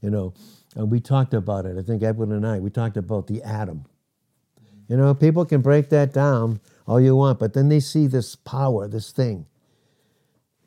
You 0.00 0.10
know, 0.10 0.34
and 0.76 0.90
we 0.90 1.00
talked 1.00 1.34
about 1.34 1.66
it. 1.66 1.78
I 1.78 1.82
think 1.82 2.02
Edwin 2.02 2.32
and 2.32 2.46
I, 2.46 2.60
we 2.60 2.70
talked 2.70 2.96
about 2.96 3.26
the 3.26 3.42
atom. 3.42 3.86
You 4.92 4.98
know, 4.98 5.14
people 5.14 5.46
can 5.46 5.62
break 5.62 5.88
that 5.88 6.12
down 6.12 6.60
all 6.86 7.00
you 7.00 7.16
want, 7.16 7.38
but 7.38 7.54
then 7.54 7.70
they 7.70 7.80
see 7.80 8.06
this 8.06 8.36
power, 8.36 8.86
this 8.86 9.10
thing. 9.10 9.46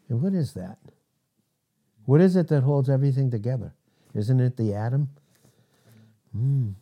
And 0.10 0.20
what 0.20 0.34
is 0.34 0.54
that? 0.54 0.80
What 2.06 2.22
is 2.22 2.36
it 2.36 2.48
that 2.48 2.64
holds 2.64 2.90
everything 2.90 3.30
together? 3.30 3.76
Isn't 4.16 4.40
it 4.40 4.58
the 4.58 4.74
atom? 4.74 5.12
Mm. 6.36 6.74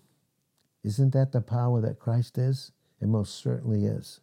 Isn't 0.85 1.11
that 1.11 1.33
the 1.33 1.41
power 1.41 1.81
that 1.81 1.99
Christ 1.99 2.37
is? 2.37 2.71
It 3.01 3.09
most 3.09 3.35
certainly 3.35 3.87
is 3.87 4.21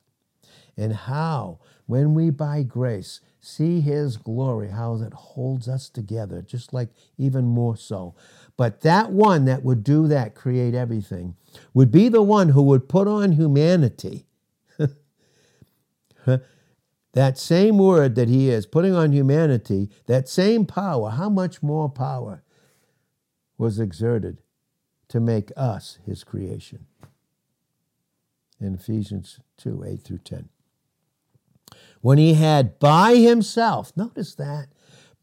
and 0.76 0.94
how, 0.94 1.58
when 1.86 2.14
we 2.14 2.30
by 2.30 2.62
grace 2.62 3.20
see 3.40 3.80
his 3.80 4.16
glory, 4.16 4.68
how 4.68 4.96
that 4.96 5.14
holds 5.14 5.68
us 5.68 5.88
together, 5.88 6.42
just 6.42 6.72
like 6.72 6.90
even 7.16 7.44
more 7.44 7.76
so. 7.76 8.14
But 8.56 8.82
that 8.82 9.10
one 9.10 9.46
that 9.46 9.64
would 9.64 9.82
do 9.82 10.06
that, 10.08 10.34
create 10.34 10.74
everything, 10.74 11.34
would 11.72 11.90
be 11.90 12.08
the 12.08 12.22
one 12.22 12.50
who 12.50 12.62
would 12.62 12.88
put 12.88 13.08
on 13.08 13.32
humanity. 13.32 14.26
that 17.12 17.38
same 17.38 17.78
word 17.78 18.14
that 18.14 18.28
he 18.28 18.50
is, 18.50 18.66
putting 18.66 18.94
on 18.94 19.12
humanity, 19.12 19.88
that 20.06 20.28
same 20.28 20.66
power, 20.66 21.10
how 21.10 21.30
much 21.30 21.62
more 21.62 21.88
power 21.88 22.42
was 23.56 23.80
exerted 23.80 24.38
to 25.08 25.18
make 25.18 25.50
us 25.56 25.98
his 26.04 26.22
creation? 26.22 26.86
In 28.60 28.74
Ephesians 28.74 29.40
2 29.60 29.84
8 29.84 30.02
through 30.02 30.18
10 30.18 30.48
when 32.00 32.18
he 32.18 32.34
had 32.34 32.78
by 32.78 33.16
himself, 33.16 33.92
notice 33.96 34.34
that, 34.36 34.68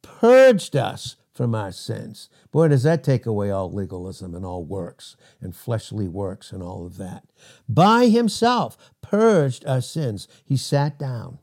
purged 0.02 0.76
us 0.76 1.16
from 1.34 1.54
our 1.54 1.72
sins. 1.72 2.30
Boy, 2.52 2.68
does 2.68 2.84
that 2.84 3.04
take 3.04 3.26
away 3.26 3.52
all 3.52 3.72
legalism 3.72 4.34
and 4.34 4.46
all 4.46 4.64
works 4.64 5.16
and 5.42 5.56
fleshly 5.56 6.08
works 6.08 6.52
and 6.52 6.64
all 6.64 6.86
of 6.86 6.98
that. 6.98 7.24
By 7.68 8.08
himself, 8.08 8.78
purged 9.02 9.66
our 9.66 9.82
sins. 9.82 10.28
He 10.46 10.58
sat 10.58 10.98
down. 10.98 11.40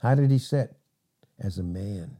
How 0.00 0.14
did 0.14 0.30
he 0.30 0.38
sit? 0.38 0.76
As 1.38 1.58
a 1.58 1.62
man. 1.62 2.18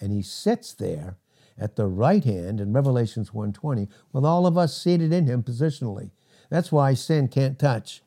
And 0.00 0.12
he 0.12 0.22
sits 0.22 0.72
there 0.72 1.16
at 1.58 1.76
the 1.76 1.86
right 1.86 2.24
hand 2.24 2.60
in 2.60 2.72
Revelations 2.72 3.32
1:20 3.32 3.88
with 4.12 4.24
all 4.24 4.46
of 4.46 4.58
us 4.58 4.76
seated 4.76 5.12
in 5.12 5.26
him 5.26 5.42
positionally. 5.42 6.10
That's 6.48 6.72
why 6.72 6.94
sin 6.94 7.28
can't 7.28 7.58
touch 7.58 8.02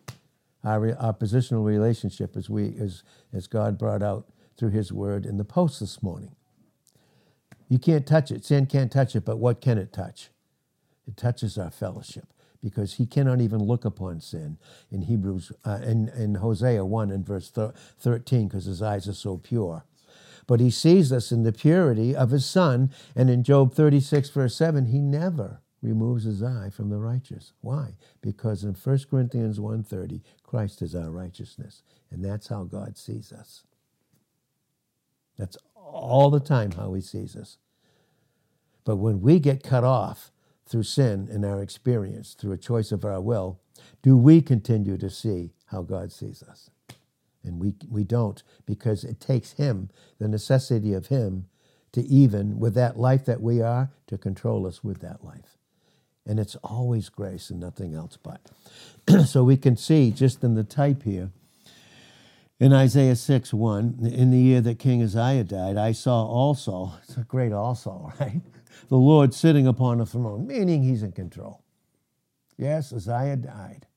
our, 0.65 0.95
our 0.97 1.13
positional 1.13 1.63
relationship 1.63 2.35
as 2.35 2.49
we 2.49 2.75
as, 2.79 3.03
as 3.31 3.47
God 3.47 3.77
brought 3.77 4.03
out 4.03 4.27
through 4.57 4.71
his 4.71 4.91
word 4.91 5.25
in 5.25 5.37
the 5.37 5.45
post 5.45 5.79
this 5.79 6.01
morning. 6.01 6.35
You 7.69 7.79
can't 7.79 8.05
touch 8.05 8.31
it. 8.31 8.45
Sin 8.45 8.65
can't 8.65 8.91
touch 8.91 9.15
it, 9.15 9.25
but 9.25 9.37
what 9.37 9.61
can 9.61 9.77
it 9.77 9.91
touch? 9.91 10.29
It 11.07 11.17
touches 11.17 11.57
our 11.57 11.71
fellowship 11.71 12.25
because 12.63 12.95
he 12.95 13.05
cannot 13.05 13.41
even 13.41 13.59
look 13.59 13.85
upon 13.85 14.19
sin 14.19 14.57
in 14.91 15.03
Hebrews 15.03 15.51
uh, 15.63 15.79
in, 15.83 16.09
in 16.09 16.35
Hosea 16.35 16.83
1 16.83 17.11
and 17.11 17.25
verse 17.25 17.51
13 17.51 18.47
because 18.47 18.65
his 18.65 18.81
eyes 18.81 19.07
are 19.07 19.13
so 19.13 19.37
pure. 19.37 19.85
But 20.47 20.59
he 20.59 20.71
sees 20.71 21.11
us 21.11 21.31
in 21.31 21.43
the 21.43 21.51
purity 21.51 22.15
of 22.15 22.31
his 22.31 22.45
son 22.45 22.91
and 23.15 23.29
in 23.29 23.43
Job 23.43 23.73
36 23.73 24.29
verse 24.29 24.55
7 24.55 24.87
he 24.87 24.99
never 24.99 25.61
removes 25.81 26.23
his 26.23 26.41
eye 26.41 26.69
from 26.69 26.89
the 26.89 26.97
righteous. 26.97 27.53
Why? 27.61 27.97
Because 28.21 28.63
in 28.63 28.73
1 28.73 29.09
Corinthians 29.09 29.59
1:30, 29.59 30.21
Christ 30.43 30.81
is 30.81 30.95
our 30.95 31.11
righteousness, 31.11 31.83
and 32.09 32.23
that's 32.23 32.47
how 32.47 32.63
God 32.63 32.97
sees 32.97 33.31
us. 33.31 33.63
That's 35.37 35.57
all 35.75 36.29
the 36.29 36.39
time 36.39 36.71
how 36.71 36.93
he 36.93 37.01
sees 37.01 37.35
us. 37.35 37.57
But 38.83 38.97
when 38.97 39.21
we 39.21 39.39
get 39.39 39.63
cut 39.63 39.83
off 39.83 40.31
through 40.65 40.83
sin 40.83 41.27
in 41.31 41.43
our 41.43 41.61
experience, 41.61 42.33
through 42.33 42.53
a 42.53 42.57
choice 42.57 42.91
of 42.91 43.05
our 43.05 43.21
will, 43.21 43.59
do 44.01 44.17
we 44.17 44.41
continue 44.41 44.97
to 44.97 45.09
see 45.09 45.53
how 45.67 45.81
God 45.81 46.11
sees 46.11 46.41
us? 46.43 46.69
And 47.43 47.59
we, 47.59 47.75
we 47.89 48.03
don't 48.03 48.41
because 48.65 49.03
it 49.03 49.19
takes 49.19 49.53
Him, 49.53 49.89
the 50.19 50.27
necessity 50.27 50.93
of 50.93 51.07
Him, 51.07 51.47
to 51.91 52.01
even, 52.01 52.59
with 52.59 52.73
that 52.75 52.99
life 52.99 53.25
that 53.25 53.41
we 53.41 53.61
are, 53.61 53.91
to 54.07 54.17
control 54.17 54.67
us 54.67 54.83
with 54.83 54.99
that 55.01 55.23
life. 55.23 55.54
And 56.25 56.39
it's 56.39 56.55
always 56.57 57.09
grace 57.09 57.49
and 57.49 57.59
nothing 57.59 57.93
else 57.93 58.17
but. 58.21 58.41
so 59.27 59.43
we 59.43 59.57
can 59.57 59.77
see 59.77 60.11
just 60.11 60.43
in 60.43 60.55
the 60.55 60.63
type 60.63 61.03
here, 61.03 61.31
in 62.59 62.71
Isaiah 62.71 63.15
6 63.15 63.53
1, 63.53 63.99
in 64.11 64.31
the 64.31 64.39
year 64.39 64.61
that 64.61 64.79
King 64.79 65.03
Uzziah 65.03 65.43
died, 65.43 65.77
I 65.77 65.91
saw 65.91 66.25
also, 66.25 66.93
it's 67.03 67.17
a 67.17 67.21
great 67.21 67.51
also, 67.51 68.13
right? 68.19 68.41
The 68.89 68.97
Lord 68.97 69.33
sitting 69.33 69.67
upon 69.67 69.99
a 69.99 70.05
throne, 70.05 70.47
meaning 70.47 70.83
he's 70.83 71.03
in 71.03 71.11
control. 71.11 71.63
Yes, 72.57 72.93
Uzziah 72.93 73.35
died. 73.35 73.87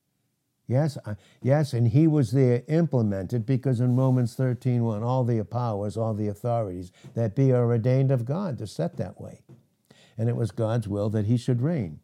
Yes, 0.67 0.99
yes, 1.41 1.73
and 1.73 1.89
he 1.89 2.07
was 2.07 2.33
there 2.33 2.63
implemented 2.69 3.47
because 3.47 3.81
in 3.81 3.97
Romans 3.97 4.35
13 4.35 4.85
1, 4.85 5.03
all 5.03 5.25
the 5.25 5.43
powers, 5.43 5.97
all 5.97 6.13
the 6.13 6.29
authorities 6.29 6.93
that 7.15 7.35
be 7.35 7.53
are 7.53 7.65
ordained 7.65 8.11
of 8.11 8.27
God, 8.27 8.59
to 8.59 8.67
set 8.67 8.99
that 8.99 9.19
way. 9.19 9.41
And 10.19 10.29
it 10.29 10.37
was 10.37 10.51
God's 10.51 10.87
will 10.87 11.09
that 11.11 11.25
he 11.25 11.39
should 11.39 11.63
reign. 11.63 12.01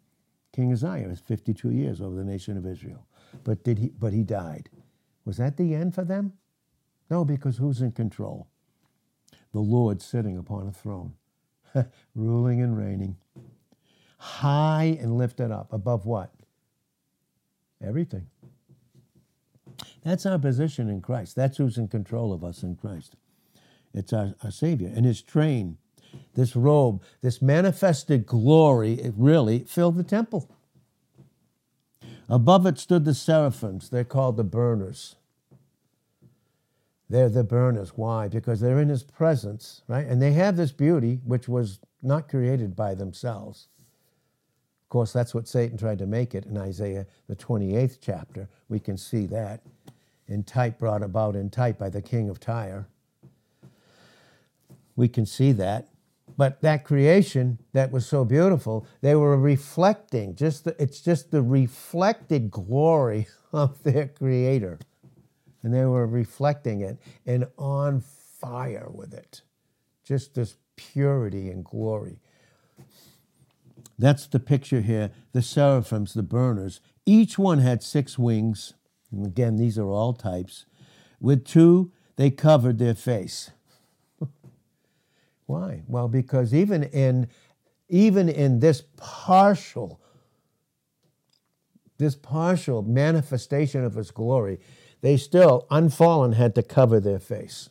King 0.55 0.73
Uzziah 0.73 1.09
was 1.09 1.19
52 1.19 1.73
years 1.73 2.01
over 2.01 2.15
the 2.15 2.23
nation 2.23 2.57
of 2.57 2.65
Israel. 2.65 3.05
But, 3.43 3.65
did 3.65 3.81
he, 3.81 3.89
but 3.89 4.13
he 4.13 4.23
died. 4.23 4.71
Was 5.25 5.39
that 5.39 5.57
the 5.57 5.75
end 5.75 5.97
for 5.97 6.05
them? 6.05 6.35
No, 7.11 7.25
because 7.25 7.57
who's 7.57 7.83
in 7.83 7.91
control? 7.91 8.47
The 9.53 9.59
Lord 9.59 10.01
sitting 10.01 10.39
upon 10.39 10.69
a 10.69 10.73
throne, 10.73 11.15
ruling 12.15 12.63
and 12.63 12.79
reigning, 12.79 13.17
high 14.19 14.97
and 15.01 15.19
lifted 15.19 15.51
up. 15.51 15.73
Above 15.73 16.07
what? 16.07 16.33
Everything. 17.85 18.29
That's 20.05 20.25
our 20.25 20.39
position 20.39 20.89
in 20.89 21.01
Christ. 21.01 21.35
That's 21.35 21.57
who's 21.57 21.79
in 21.79 21.89
control 21.89 22.33
of 22.33 22.45
us 22.45 22.63
in 22.63 22.77
Christ. 22.77 23.17
It's 23.93 24.13
our, 24.13 24.35
our 24.45 24.53
Savior. 24.53 24.93
And 24.95 25.05
his 25.05 25.21
train 25.21 25.79
this 26.35 26.57
robe, 26.57 27.03
this 27.23 27.41
manifested 27.41 28.27
glory, 28.27 28.95
it 28.95 29.15
really 29.17 29.61
filled 29.61 29.97
the 29.97 30.05
temple. 30.05 30.49
Above 32.29 32.67
it 32.67 32.79
stood 32.79 33.05
the 33.05 33.15
seraphims. 33.15 33.91
They're 33.91 34.05
called 34.05 34.37
the 34.37 34.45
burners. 34.45 35.17
They're 37.09 37.29
the 37.29 37.45
burners. 37.45 37.91
Why? 37.97 38.29
Because 38.29 38.61
they're 38.61 38.81
in 38.81 38.89
his 38.89 39.03
presence, 39.03 39.83
right? 39.89 40.07
And 40.07 40.21
they 40.21 40.33
have 40.33 40.57
this 40.57 40.73
beauty 40.73 41.21
which 41.25 41.49
was 41.49 41.79
not 42.03 42.29
created 42.29 42.75
by 42.75 42.95
themselves. 42.95 43.69
Of 44.85 44.89
course, 44.89 45.13
that's 45.13 45.35
what 45.35 45.47
Satan 45.47 45.77
tried 45.77 45.99
to 45.99 46.07
make 46.07 46.35
it 46.35 46.47
in 46.47 46.57
Isaiah, 46.57 47.07
the 47.29 47.37
28th 47.37 47.99
chapter. 48.01 48.49
We 48.69 48.81
can 48.81 48.97
see 48.97 49.27
that 49.27 49.61
in 50.27 50.43
type 50.45 50.79
brought 50.79 51.03
about 51.03 51.37
in 51.37 51.51
type 51.51 51.79
by 51.79 51.91
the 51.91 52.03
king 52.03 52.29
of 52.31 52.41
Tyre. 52.41 52.87
We 54.97 55.09
can 55.09 55.27
see 55.27 55.53
that. 55.53 55.89
But 56.37 56.63
that 56.63 56.85
creation 56.85 57.61
that 57.73 57.93
was 57.93 58.07
so 58.07 58.25
beautiful, 58.25 58.87
they 59.01 59.15
were 59.15 59.37
reflecting, 59.39 60.35
just 60.35 60.65
the, 60.65 60.75
it's 60.83 61.01
just 61.01 61.31
the 61.31 61.43
reflected 61.43 62.51
glory 62.51 63.29
of 63.53 63.83
their 63.83 64.09
creator. 64.09 64.79
And 65.63 65.73
they 65.73 65.85
were 65.85 66.07
reflecting 66.07 66.81
it 66.81 66.99
and 67.25 67.47
on 67.57 68.01
fire 68.01 68.89
with 68.93 69.15
it. 69.15 69.43
Just 70.05 70.35
this 70.35 70.57
purity 70.77 71.51
and 71.51 71.65
glory. 71.65 72.21
That's 73.99 74.27
the 74.27 74.41
picture 74.41 74.81
here. 74.81 75.13
The 75.33 75.41
seraphims, 75.41 76.15
the 76.15 76.23
burners, 76.23 76.81
each 77.07 77.39
one 77.39 77.59
had 77.59 77.83
six 77.83 78.19
wings. 78.19 78.75
And 79.11 79.27
again, 79.27 79.57
these 79.57 79.79
are 79.79 79.89
all 79.89 80.13
types. 80.13 80.67
With 81.21 81.45
two, 81.45 81.93
they 82.17 82.31
covered 82.31 82.79
their 82.79 82.95
face. 82.95 83.51
Why? 85.47 85.83
Well, 85.87 86.09
because 86.09 86.55
even 86.55 86.85
in 86.85 87.29
even 87.89 88.29
in 88.29 88.61
this 88.61 88.83
partial 88.97 90.01
this 91.99 92.17
partial 92.17 92.83
manifestation 92.83 93.85
of 93.85 93.95
his 93.95 94.11
glory, 94.11 94.59
they 95.01 95.17
still, 95.17 95.67
unfallen, 95.71 96.33
had 96.33 96.55
to 96.57 96.63
cover 96.63 96.99
their 96.99 97.19
face. 97.21 97.71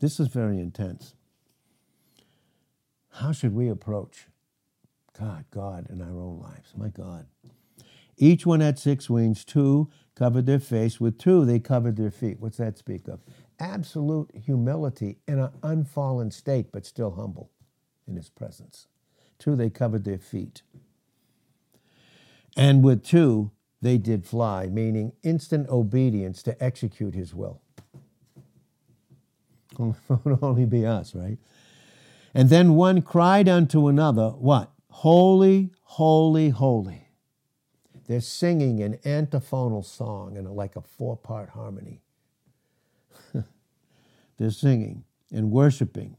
This 0.00 0.20
is 0.20 0.28
very 0.28 0.58
intense. 0.58 1.14
How 3.10 3.32
should 3.32 3.54
we 3.54 3.68
approach 3.68 4.26
God, 5.18 5.46
God 5.50 5.88
in 5.88 6.02
our 6.02 6.20
own 6.20 6.40
lives? 6.40 6.74
My 6.76 6.88
God. 6.88 7.26
Each 8.18 8.44
one 8.44 8.60
had 8.60 8.78
six 8.78 9.08
wings. 9.08 9.44
Two 9.44 9.90
covered 10.14 10.46
their 10.46 10.58
face. 10.58 11.00
With 11.00 11.18
two, 11.18 11.44
they 11.46 11.58
covered 11.58 11.96
their 11.96 12.10
feet. 12.10 12.40
What's 12.40 12.58
that 12.58 12.76
speak 12.76 13.08
of? 13.08 13.20
Absolute 13.58 14.30
humility 14.34 15.18
in 15.26 15.38
an 15.38 15.50
unfallen 15.62 16.30
state, 16.30 16.72
but 16.72 16.86
still 16.86 17.12
humble 17.12 17.50
in 18.06 18.16
his 18.16 18.28
presence. 18.28 18.88
Two, 19.38 19.56
they 19.56 19.70
covered 19.70 20.04
their 20.04 20.18
feet. 20.18 20.62
And 22.56 22.82
with 22.82 23.04
two, 23.04 23.50
they 23.82 23.98
did 23.98 24.26
fly, 24.26 24.66
meaning 24.66 25.12
instant 25.22 25.68
obedience 25.68 26.42
to 26.44 26.62
execute 26.62 27.14
his 27.14 27.34
will. 27.34 27.60
it 29.78 29.94
would 30.24 30.38
only 30.42 30.64
be 30.64 30.86
us, 30.86 31.14
right? 31.14 31.38
And 32.34 32.50
then 32.50 32.74
one 32.74 33.02
cried 33.02 33.48
unto 33.48 33.88
another, 33.88 34.30
what? 34.30 34.72
Holy, 34.90 35.70
holy, 35.82 36.50
holy. 36.50 37.08
They're 38.06 38.20
singing 38.20 38.82
an 38.82 38.98
antiphonal 39.04 39.82
song 39.82 40.36
in 40.36 40.44
like 40.54 40.76
a 40.76 40.82
four 40.82 41.16
part 41.16 41.50
harmony. 41.50 42.02
They're 44.38 44.50
singing 44.50 45.04
and 45.32 45.50
worshiping. 45.50 46.16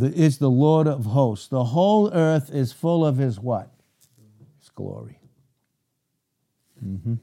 It's 0.00 0.36
the 0.36 0.50
Lord 0.50 0.86
of 0.86 1.06
hosts. 1.06 1.48
The 1.48 1.64
whole 1.64 2.12
earth 2.12 2.50
is 2.52 2.72
full 2.72 3.04
of 3.04 3.16
his 3.16 3.40
what? 3.40 3.72
His 4.60 4.70
glory. 4.70 5.18
Mm-hmm. 6.84 7.14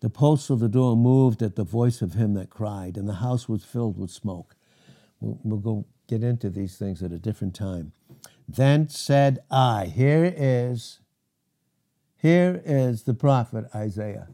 The 0.00 0.10
posts 0.10 0.48
of 0.48 0.60
the 0.60 0.68
door 0.68 0.96
moved 0.96 1.42
at 1.42 1.56
the 1.56 1.64
voice 1.64 2.00
of 2.00 2.14
him 2.14 2.32
that 2.34 2.48
cried, 2.48 2.96
and 2.96 3.06
the 3.06 3.14
house 3.14 3.48
was 3.48 3.64
filled 3.64 3.98
with 3.98 4.10
smoke. 4.10 4.56
We'll, 5.20 5.38
we'll 5.44 5.58
go 5.58 5.86
get 6.08 6.24
into 6.24 6.48
these 6.48 6.76
things 6.76 7.02
at 7.02 7.12
a 7.12 7.18
different 7.18 7.54
time. 7.54 7.92
Then 8.48 8.88
said 8.88 9.40
I, 9.50 9.86
Here 9.86 10.32
is, 10.36 11.00
here 12.16 12.62
is 12.64 13.02
the 13.02 13.14
prophet 13.14 13.66
Isaiah. 13.74 14.28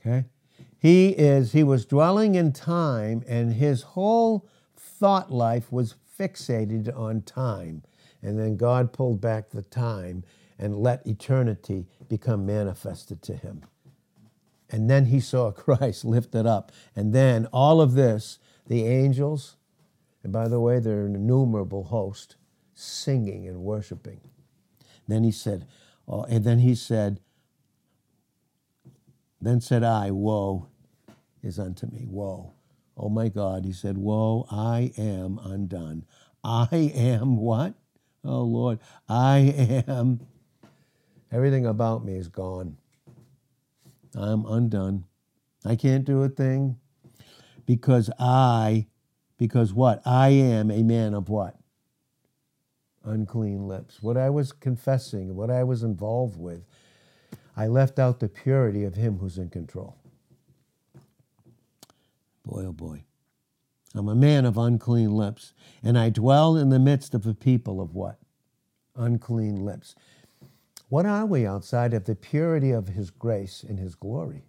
Okay? 0.00 0.26
He 0.78 1.10
is, 1.10 1.52
he 1.52 1.64
was 1.64 1.84
dwelling 1.84 2.34
in 2.34 2.52
time, 2.52 3.24
and 3.26 3.54
his 3.54 3.82
whole 3.82 4.48
thought 4.76 5.32
life 5.32 5.72
was 5.72 5.96
fixated 6.18 6.96
on 6.96 7.22
time. 7.22 7.82
And 8.22 8.38
then 8.38 8.56
God 8.56 8.92
pulled 8.92 9.20
back 9.20 9.50
the 9.50 9.62
time 9.62 10.24
and 10.58 10.76
let 10.76 11.06
eternity 11.06 11.86
become 12.08 12.46
manifested 12.46 13.22
to 13.22 13.36
him. 13.36 13.62
And 14.70 14.90
then 14.90 15.06
he 15.06 15.20
saw 15.20 15.50
Christ 15.52 16.04
lifted 16.04 16.46
up. 16.46 16.72
And 16.94 17.12
then 17.12 17.46
all 17.46 17.80
of 17.80 17.94
this, 17.94 18.38
the 18.66 18.84
angels, 18.86 19.56
and 20.22 20.32
by 20.32 20.48
the 20.48 20.60
way, 20.60 20.78
they're 20.78 21.06
an 21.06 21.14
innumerable 21.14 21.84
host, 21.84 22.36
singing 22.74 23.46
and 23.46 23.62
worshiping. 23.62 24.20
Then 25.06 25.24
he 25.24 25.32
said, 25.32 25.66
oh, 26.06 26.24
and 26.24 26.44
then 26.44 26.58
he 26.58 26.74
said, 26.74 27.20
then 29.40 29.60
said 29.60 29.84
I, 29.84 30.10
Woe 30.10 30.68
is 31.42 31.58
unto 31.58 31.86
me, 31.86 32.06
woe. 32.08 32.52
Oh 32.96 33.08
my 33.08 33.28
God, 33.28 33.64
he 33.64 33.72
said, 33.72 33.96
Woe, 33.96 34.46
I 34.50 34.92
am 34.98 35.38
undone. 35.42 36.04
I 36.42 36.92
am 36.94 37.36
what? 37.36 37.74
Oh 38.24 38.42
Lord, 38.42 38.80
I 39.08 39.84
am, 39.86 40.20
everything 41.30 41.66
about 41.66 42.04
me 42.04 42.16
is 42.16 42.28
gone. 42.28 42.76
I'm 44.14 44.44
undone. 44.46 45.04
I 45.64 45.76
can't 45.76 46.04
do 46.04 46.22
a 46.22 46.28
thing 46.28 46.76
because 47.66 48.10
I, 48.18 48.86
because 49.36 49.72
what? 49.72 50.02
I 50.04 50.30
am 50.30 50.70
a 50.70 50.82
man 50.82 51.14
of 51.14 51.28
what? 51.28 51.56
Unclean 53.04 53.68
lips. 53.68 54.02
What 54.02 54.16
I 54.16 54.30
was 54.30 54.52
confessing, 54.52 55.36
what 55.36 55.50
I 55.50 55.62
was 55.62 55.82
involved 55.82 56.36
with, 56.36 56.64
I 57.58 57.66
left 57.66 57.98
out 57.98 58.20
the 58.20 58.28
purity 58.28 58.84
of 58.84 58.94
him 58.94 59.18
who's 59.18 59.36
in 59.36 59.50
control. 59.50 59.96
Boy, 62.44 62.66
oh 62.66 62.72
boy. 62.72 63.02
I'm 63.96 64.08
a 64.08 64.14
man 64.14 64.44
of 64.44 64.56
unclean 64.56 65.10
lips, 65.10 65.54
and 65.82 65.98
I 65.98 66.10
dwell 66.10 66.56
in 66.56 66.68
the 66.68 66.78
midst 66.78 67.14
of 67.14 67.26
a 67.26 67.34
people 67.34 67.80
of 67.80 67.96
what? 67.96 68.20
Unclean 68.94 69.64
lips. 69.64 69.96
What 70.88 71.04
are 71.04 71.26
we 71.26 71.46
outside 71.46 71.94
of 71.94 72.04
the 72.04 72.14
purity 72.14 72.70
of 72.70 72.90
His 72.90 73.10
grace 73.10 73.64
and 73.68 73.80
His 73.80 73.96
glory 73.96 74.44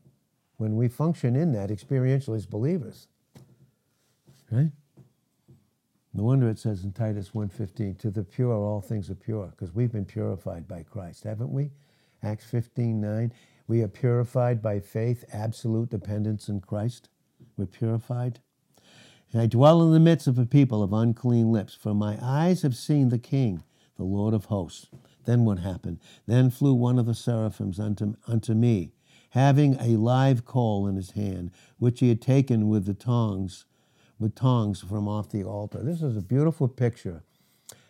when 0.57 0.75
we 0.75 0.87
function 0.87 1.35
in 1.35 1.51
that 1.53 1.71
experientially 1.71 2.35
as 2.35 2.45
believers? 2.45 3.07
Right? 4.51 4.71
No 6.13 6.25
wonder 6.25 6.47
it 6.47 6.59
says 6.59 6.83
in 6.83 6.91
Titus 6.91 7.31
1.15, 7.31 7.97
to 7.97 8.11
the 8.11 8.23
pure 8.23 8.53
all 8.53 8.81
things 8.81 9.09
are 9.09 9.15
pure, 9.15 9.47
because 9.47 9.73
we've 9.73 9.91
been 9.91 10.05
purified 10.05 10.67
by 10.67 10.83
Christ, 10.83 11.23
haven't 11.23 11.51
we? 11.51 11.71
Acts 12.21 12.45
15.9, 12.51 13.31
we 13.67 13.81
are 13.81 13.87
purified 13.87 14.61
by 14.61 14.79
faith, 14.79 15.23
absolute 15.31 15.89
dependence 15.89 16.49
in 16.49 16.59
Christ. 16.59 17.09
We're 17.55 17.65
purified. 17.65 18.39
And 19.31 19.41
I 19.41 19.45
dwell 19.45 19.83
in 19.83 19.93
the 19.93 19.99
midst 19.99 20.27
of 20.27 20.37
a 20.37 20.45
people 20.45 20.81
of 20.83 20.91
unclean 20.91 21.51
lips, 21.51 21.75
for 21.75 21.93
my 21.93 22.17
eyes 22.21 22.63
have 22.63 22.75
seen 22.75 23.09
the 23.09 23.19
King, 23.19 23.63
the 23.95 24.03
Lord 24.03 24.33
of 24.33 24.45
hosts. 24.45 24.87
Then 25.25 25.45
what 25.45 25.59
happened? 25.59 25.99
Then 26.25 26.49
flew 26.49 26.73
one 26.73 26.97
of 26.97 27.05
the 27.05 27.13
seraphims 27.13 27.79
unto, 27.79 28.15
unto 28.27 28.53
me, 28.53 28.91
having 29.31 29.75
a 29.79 29.97
live 29.97 30.45
coal 30.45 30.87
in 30.87 30.95
his 30.95 31.11
hand, 31.11 31.51
which 31.77 31.99
he 31.99 32.09
had 32.09 32.21
taken 32.21 32.67
with 32.67 32.85
the 32.85 32.93
tongs, 32.93 33.65
with 34.17 34.35
tongs 34.35 34.81
from 34.81 35.07
off 35.07 35.29
the 35.29 35.43
altar. 35.43 35.83
This 35.83 36.01
is 36.01 36.17
a 36.17 36.21
beautiful 36.21 36.67
picture, 36.67 37.23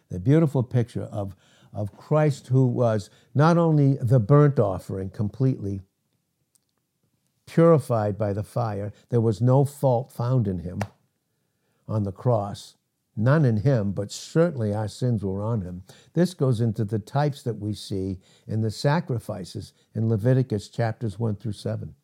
the 0.10 0.20
beautiful 0.20 0.62
picture 0.62 1.04
of, 1.04 1.36
of 1.74 1.96
Christ 1.96 2.48
who 2.48 2.66
was 2.66 3.10
not 3.34 3.58
only 3.58 3.96
the 3.96 4.20
burnt 4.20 4.60
offering 4.60 5.10
completely, 5.10 5.82
purified 7.46 8.18
by 8.18 8.34
the 8.34 8.44
fire. 8.44 8.94
There 9.10 9.22
was 9.22 9.42
no 9.42 9.66
fault 9.66 10.12
found 10.12 10.48
in 10.48 10.60
him 10.60 10.80
on 11.88 12.04
the 12.04 12.12
cross. 12.12 12.76
None 13.16 13.44
in 13.44 13.58
him, 13.58 13.92
but 13.92 14.12
certainly 14.12 14.74
our 14.74 14.88
sins 14.88 15.26
were 15.26 15.44
on 15.44 15.62
him. 15.62 15.84
This 16.14 16.34
goes 16.34 16.62
into 16.62 16.86
the 16.86 17.00
types 17.00 17.44
that 17.44 17.60
we 17.60 17.74
see 17.74 18.20
in 18.48 18.62
the 18.62 18.72
sacrifices 18.72 19.74
in 19.94 20.08
Leviticus 20.08 20.70
chapters 20.70 21.20
1 21.20 21.36
through 21.36 21.54
7 21.54 21.96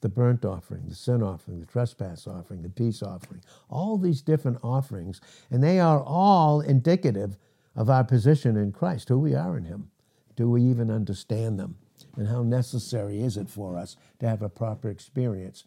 the 0.00 0.08
burnt 0.08 0.44
offering, 0.44 0.86
the 0.88 0.94
sin 0.94 1.22
offering, 1.22 1.58
the 1.58 1.66
trespass 1.66 2.26
offering, 2.26 2.62
the 2.62 2.68
peace 2.68 3.02
offering, 3.02 3.42
all 3.68 3.98
these 3.98 4.22
different 4.22 4.58
offerings, 4.62 5.20
and 5.50 5.62
they 5.62 5.80
are 5.80 6.00
all 6.02 6.60
indicative 6.60 7.36
of 7.78 7.88
our 7.88 8.04
position 8.04 8.58
in 8.58 8.72
Christ, 8.72 9.08
who 9.08 9.18
we 9.18 9.34
are 9.34 9.56
in 9.56 9.64
Him. 9.64 9.90
Do 10.36 10.50
we 10.50 10.62
even 10.62 10.90
understand 10.90 11.58
them? 11.58 11.76
and 12.16 12.28
how 12.28 12.42
necessary 12.42 13.22
is 13.22 13.36
it 13.36 13.48
for 13.48 13.76
us 13.76 13.96
to 14.18 14.28
have 14.28 14.42
a 14.42 14.48
proper 14.48 14.88
experience 14.88 15.64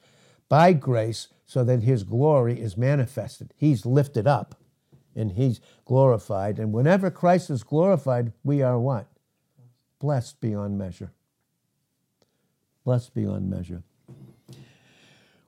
by 0.49 0.73
grace 0.73 1.29
so 1.45 1.63
that 1.63 1.83
his 1.83 2.03
glory 2.03 2.59
is 2.59 2.77
manifested. 2.77 3.53
He's 3.57 3.85
lifted 3.85 4.27
up 4.27 4.55
and 5.15 5.31
he's 5.31 5.61
glorified. 5.85 6.59
And 6.59 6.73
whenever 6.73 7.09
Christ 7.09 7.49
is 7.49 7.63
glorified, 7.63 8.33
we 8.43 8.61
are 8.61 8.79
what? 8.79 9.07
Blessed 9.99 10.41
beyond 10.41 10.77
measure. 10.77 11.11
Blessed 12.83 13.13
beyond 13.13 13.49
measure. 13.49 13.83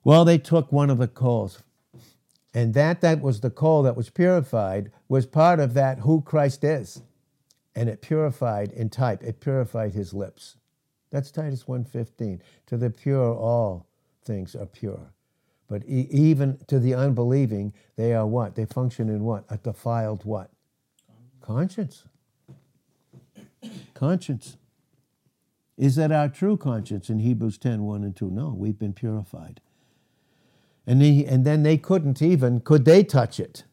Well, 0.03 0.25
they 0.25 0.37
took 0.37 0.71
one 0.71 0.89
of 0.89 0.97
the 0.97 1.07
coals. 1.07 1.63
And 2.53 2.73
that 2.75 3.01
that 3.01 3.21
was 3.21 3.41
the 3.41 3.49
coal 3.49 3.83
that 3.83 3.97
was 3.97 4.09
purified 4.09 4.91
was 5.07 5.25
part 5.25 5.59
of 5.59 5.73
that 5.73 5.99
who 5.99 6.21
Christ 6.21 6.63
is. 6.63 7.01
And 7.75 7.89
it 7.89 8.01
purified 8.01 8.71
in 8.71 8.89
type, 8.89 9.23
it 9.23 9.39
purified 9.39 9.93
his 9.93 10.13
lips. 10.13 10.57
That's 11.09 11.31
Titus 11.31 11.63
1.15. 11.65 12.39
To 12.67 12.77
the 12.77 12.89
pure, 12.89 13.33
all 13.33 13.87
things 14.23 14.55
are 14.55 14.65
pure. 14.65 15.11
But 15.67 15.83
e- 15.87 16.07
even 16.11 16.57
to 16.67 16.79
the 16.79 16.93
unbelieving, 16.93 17.73
they 17.95 18.13
are 18.13 18.27
what? 18.27 18.55
They 18.55 18.65
function 18.65 19.09
in 19.09 19.23
what? 19.23 19.45
A 19.49 19.57
defiled 19.57 20.23
what? 20.25 20.51
Conscience. 21.41 22.03
Conscience. 23.93 24.57
Is 25.77 25.95
that 25.95 26.11
our 26.11 26.29
true 26.29 26.57
conscience 26.57 27.09
in 27.09 27.19
Hebrews 27.19 27.57
10, 27.57 27.83
1 27.83 28.03
and 28.03 28.15
2? 28.15 28.29
No, 28.29 28.53
we've 28.55 28.77
been 28.77 28.93
purified. 28.93 29.59
And, 30.85 31.01
he, 31.01 31.25
and 31.25 31.45
then 31.45 31.63
they 31.63 31.77
couldn't 31.77 32.21
even, 32.21 32.59
could 32.59 32.85
they 32.85 33.03
touch 33.03 33.39
it? 33.39 33.63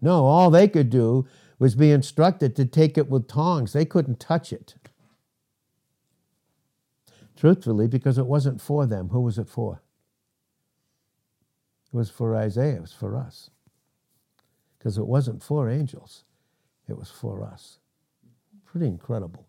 No, 0.00 0.24
all 0.26 0.50
they 0.50 0.68
could 0.68 0.90
do 0.90 1.26
was 1.58 1.74
be 1.74 1.90
instructed 1.90 2.54
to 2.56 2.64
take 2.64 2.96
it 2.98 3.08
with 3.08 3.28
tongs. 3.28 3.72
They 3.72 3.84
couldn't 3.84 4.20
touch 4.20 4.52
it. 4.52 4.74
Truthfully, 7.36 7.88
because 7.88 8.18
it 8.18 8.26
wasn't 8.26 8.60
for 8.60 8.86
them. 8.86 9.08
Who 9.08 9.20
was 9.20 9.38
it 9.38 9.48
for? 9.48 9.82
It 11.92 11.96
was 11.96 12.10
for 12.10 12.36
Isaiah, 12.36 12.76
it 12.76 12.82
was 12.82 12.92
for 12.92 13.16
us. 13.16 13.50
Because 14.78 14.98
it 14.98 15.06
wasn't 15.06 15.42
for 15.42 15.68
angels, 15.68 16.24
it 16.88 16.96
was 16.96 17.10
for 17.10 17.42
us. 17.42 17.78
Pretty 18.64 18.86
incredible. 18.86 19.46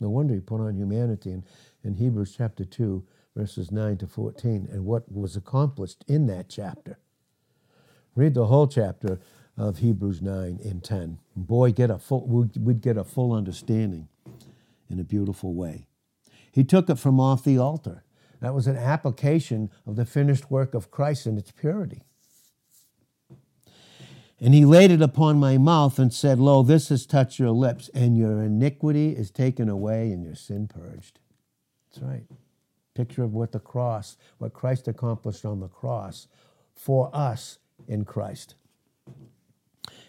No 0.00 0.10
wonder 0.10 0.34
he 0.34 0.40
put 0.40 0.60
on 0.60 0.76
humanity 0.76 1.30
in, 1.30 1.44
in 1.84 1.94
Hebrews 1.94 2.34
chapter 2.36 2.64
2, 2.64 3.04
verses 3.38 3.70
9 3.70 3.98
to 3.98 4.06
14, 4.08 4.68
and 4.68 4.84
what 4.84 5.12
was 5.12 5.36
accomplished 5.36 6.04
in 6.08 6.26
that 6.26 6.48
chapter. 6.48 6.98
Read 8.16 8.34
the 8.34 8.46
whole 8.46 8.66
chapter 8.66 9.20
of 9.56 9.78
Hebrews 9.78 10.20
9 10.20 10.58
and 10.64 10.82
10. 10.82 11.20
Boy, 11.36 11.70
get 11.70 11.88
a 11.88 11.98
full, 11.98 12.26
we'd 12.26 12.80
get 12.80 12.96
a 12.96 13.04
full 13.04 13.32
understanding 13.32 14.08
in 14.90 14.98
a 14.98 15.04
beautiful 15.04 15.54
way. 15.54 15.86
He 16.50 16.64
took 16.64 16.90
it 16.90 16.98
from 16.98 17.20
off 17.20 17.44
the 17.44 17.58
altar. 17.58 18.02
That 18.40 18.54
was 18.54 18.66
an 18.66 18.76
application 18.76 19.70
of 19.86 19.94
the 19.94 20.04
finished 20.04 20.50
work 20.50 20.74
of 20.74 20.90
Christ 20.90 21.24
in 21.24 21.38
its 21.38 21.52
purity. 21.52 22.02
And 24.40 24.52
he 24.52 24.64
laid 24.64 24.90
it 24.90 25.02
upon 25.02 25.38
my 25.38 25.58
mouth 25.58 26.00
and 26.00 26.12
said, 26.12 26.40
Lo, 26.40 26.64
this 26.64 26.88
has 26.88 27.06
touched 27.06 27.38
your 27.38 27.50
lips, 27.50 27.88
and 27.94 28.18
your 28.18 28.42
iniquity 28.42 29.10
is 29.10 29.30
taken 29.30 29.68
away 29.68 30.10
and 30.10 30.24
your 30.24 30.34
sin 30.34 30.66
purged. 30.66 31.20
That's 31.92 32.02
right. 32.04 32.24
Picture 32.94 33.22
of 33.22 33.32
what 33.32 33.52
the 33.52 33.60
cross, 33.60 34.16
what 34.38 34.52
Christ 34.52 34.88
accomplished 34.88 35.44
on 35.44 35.60
the 35.60 35.68
cross 35.68 36.26
for 36.74 37.10
us 37.12 37.58
in 37.86 38.04
Christ. 38.04 38.54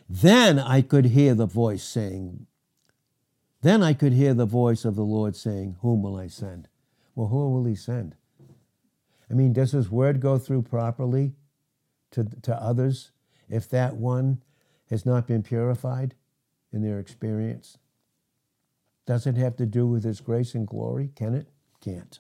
Then 0.10 0.58
I 0.58 0.82
could 0.82 1.06
hear 1.06 1.36
the 1.36 1.46
voice 1.46 1.84
saying, 1.84 2.48
Then 3.62 3.84
I 3.84 3.94
could 3.94 4.14
hear 4.14 4.34
the 4.34 4.46
voice 4.46 4.86
of 4.86 4.96
the 4.96 5.04
Lord 5.04 5.36
saying, 5.36 5.78
Whom 5.82 6.02
will 6.02 6.18
I 6.18 6.28
send? 6.28 6.68
Well, 7.14 7.28
who 7.28 7.50
will 7.50 7.66
he 7.66 7.76
send? 7.76 8.16
I 9.30 9.34
mean, 9.34 9.54
does 9.54 9.72
his 9.72 9.92
word 9.92 10.20
go 10.20 10.40
through 10.40 10.64
properly 10.64 11.34
to, 12.12 12.26
to 12.42 12.56
others 12.56 13.12
if 13.50 13.70
that 13.70 13.96
one 13.96 14.42
has 14.90 15.06
not 15.06 15.28
been 15.28 15.44
purified 15.44 16.16
in 16.74 16.82
their 16.82 17.00
experience? 17.00 17.78
Does 19.06 19.28
it 19.28 19.38
have 19.38 19.56
to 19.58 19.66
do 19.66 19.88
with 19.88 20.04
his 20.04 20.22
grace 20.22 20.56
and 20.56 20.68
glory? 20.68 21.12
Can 21.16 21.36
it? 21.36 21.48
Can't. 21.82 22.20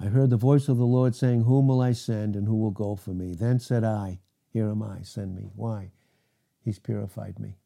I 0.00 0.06
heard 0.06 0.30
the 0.30 0.36
voice 0.36 0.68
of 0.68 0.78
the 0.78 0.84
Lord 0.84 1.14
saying, 1.14 1.44
Whom 1.44 1.68
will 1.68 1.80
I 1.80 1.92
send 1.92 2.36
and 2.36 2.46
who 2.46 2.56
will 2.56 2.70
go 2.70 2.96
for 2.96 3.10
me? 3.10 3.34
Then 3.34 3.58
said 3.58 3.84
I, 3.84 4.20
Here 4.52 4.68
am 4.68 4.82
I, 4.82 5.02
send 5.02 5.34
me. 5.34 5.50
Why? 5.54 5.92
He's 6.64 6.78
purified 6.78 7.38
me. 7.38 7.56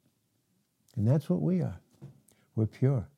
And 0.96 1.06
that's 1.06 1.28
what 1.28 1.42
we 1.42 1.60
are. 1.60 1.80
We're 2.54 2.66
pure. 2.66 3.08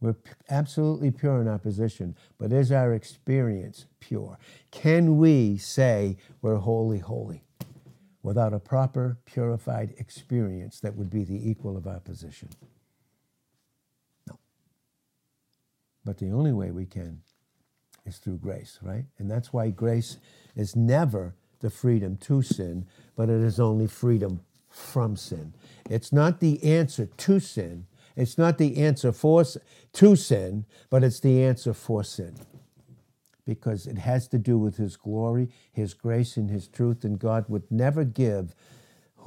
We're 0.00 0.14
absolutely 0.48 1.10
pure 1.10 1.40
in 1.40 1.48
our 1.48 1.58
position, 1.58 2.16
but 2.38 2.52
is 2.52 2.70
our 2.70 2.94
experience 2.94 3.86
pure? 3.98 4.38
Can 4.70 5.18
we 5.18 5.58
say 5.58 6.16
we're 6.40 6.56
holy, 6.56 7.00
holy 7.00 7.42
without 8.22 8.52
a 8.52 8.60
proper, 8.60 9.18
purified 9.24 9.94
experience 9.98 10.78
that 10.80 10.94
would 10.94 11.10
be 11.10 11.24
the 11.24 11.50
equal 11.50 11.76
of 11.76 11.88
our 11.88 11.98
position? 11.98 12.48
No. 14.28 14.38
But 16.04 16.18
the 16.18 16.30
only 16.30 16.52
way 16.52 16.70
we 16.70 16.86
can 16.86 17.22
is 18.08 18.18
through 18.18 18.38
grace, 18.38 18.78
right? 18.82 19.04
And 19.18 19.30
that's 19.30 19.52
why 19.52 19.70
grace 19.70 20.18
is 20.56 20.74
never 20.74 21.34
the 21.60 21.70
freedom 21.70 22.16
to 22.16 22.42
sin, 22.42 22.86
but 23.16 23.28
it 23.28 23.40
is 23.40 23.60
only 23.60 23.86
freedom 23.86 24.40
from 24.68 25.16
sin. 25.16 25.54
It's 25.88 26.12
not 26.12 26.40
the 26.40 26.62
answer 26.62 27.06
to 27.06 27.40
sin, 27.40 27.86
it's 28.16 28.38
not 28.38 28.58
the 28.58 28.78
answer 28.78 29.12
for 29.12 29.44
to 29.92 30.16
sin, 30.16 30.64
but 30.90 31.04
it's 31.04 31.20
the 31.20 31.42
answer 31.42 31.72
for 31.72 32.02
sin. 32.02 32.36
Because 33.44 33.86
it 33.86 33.98
has 33.98 34.28
to 34.28 34.38
do 34.38 34.58
with 34.58 34.76
his 34.76 34.96
glory, 34.96 35.48
his 35.72 35.94
grace, 35.94 36.36
and 36.36 36.50
his 36.50 36.68
truth, 36.68 37.04
and 37.04 37.18
God 37.18 37.46
would 37.48 37.70
never 37.70 38.04
give 38.04 38.54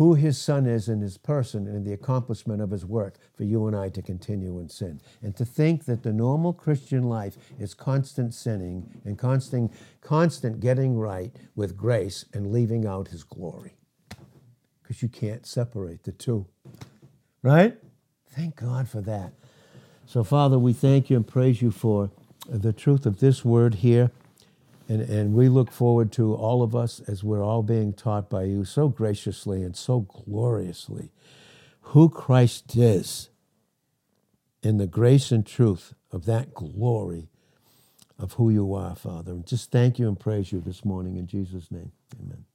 who 0.01 0.15
his 0.15 0.41
son 0.41 0.65
is 0.65 0.89
in 0.89 0.99
his 0.99 1.19
person 1.19 1.67
and 1.67 1.85
the 1.85 1.93
accomplishment 1.93 2.59
of 2.59 2.71
his 2.71 2.83
work 2.83 3.19
for 3.35 3.43
you 3.43 3.67
and 3.67 3.75
I 3.75 3.89
to 3.89 4.01
continue 4.01 4.57
in 4.57 4.67
sin. 4.67 4.99
And 5.21 5.35
to 5.35 5.45
think 5.45 5.85
that 5.85 6.01
the 6.01 6.11
normal 6.11 6.53
Christian 6.53 7.03
life 7.03 7.37
is 7.59 7.75
constant 7.75 8.33
sinning 8.33 8.89
and 9.05 9.15
constant, 9.15 9.71
constant 10.01 10.59
getting 10.59 10.97
right 10.97 11.31
with 11.55 11.77
grace 11.77 12.25
and 12.33 12.51
leaving 12.51 12.87
out 12.87 13.09
his 13.09 13.23
glory. 13.23 13.75
Because 14.81 15.03
you 15.03 15.07
can't 15.07 15.45
separate 15.45 16.01
the 16.01 16.13
two. 16.13 16.47
Right? 17.43 17.77
Thank 18.27 18.55
God 18.55 18.89
for 18.89 19.01
that. 19.01 19.33
So, 20.07 20.23
Father, 20.23 20.57
we 20.57 20.73
thank 20.73 21.11
you 21.11 21.17
and 21.17 21.27
praise 21.27 21.61
you 21.61 21.69
for 21.69 22.09
the 22.49 22.73
truth 22.73 23.05
of 23.05 23.19
this 23.19 23.45
word 23.45 23.75
here. 23.75 24.09
And, 24.91 25.03
and 25.03 25.33
we 25.33 25.47
look 25.47 25.71
forward 25.71 26.11
to 26.13 26.33
all 26.33 26.61
of 26.61 26.75
us 26.75 26.99
as 27.07 27.23
we're 27.23 27.41
all 27.41 27.63
being 27.63 27.93
taught 27.93 28.29
by 28.29 28.43
you 28.43 28.65
so 28.65 28.89
graciously 28.89 29.63
and 29.63 29.73
so 29.73 30.01
gloriously 30.01 31.13
who 31.79 32.09
Christ 32.09 32.75
is 32.75 33.29
in 34.61 34.79
the 34.79 34.87
grace 34.87 35.31
and 35.31 35.45
truth 35.45 35.93
of 36.11 36.25
that 36.25 36.53
glory 36.53 37.29
of 38.19 38.33
who 38.33 38.49
you 38.49 38.73
are, 38.73 38.97
Father. 38.97 39.31
And 39.31 39.47
just 39.47 39.71
thank 39.71 39.97
you 39.97 40.09
and 40.09 40.19
praise 40.19 40.51
you 40.51 40.59
this 40.59 40.83
morning 40.83 41.15
in 41.15 41.25
Jesus' 41.25 41.71
name. 41.71 41.93
Amen. 42.21 42.50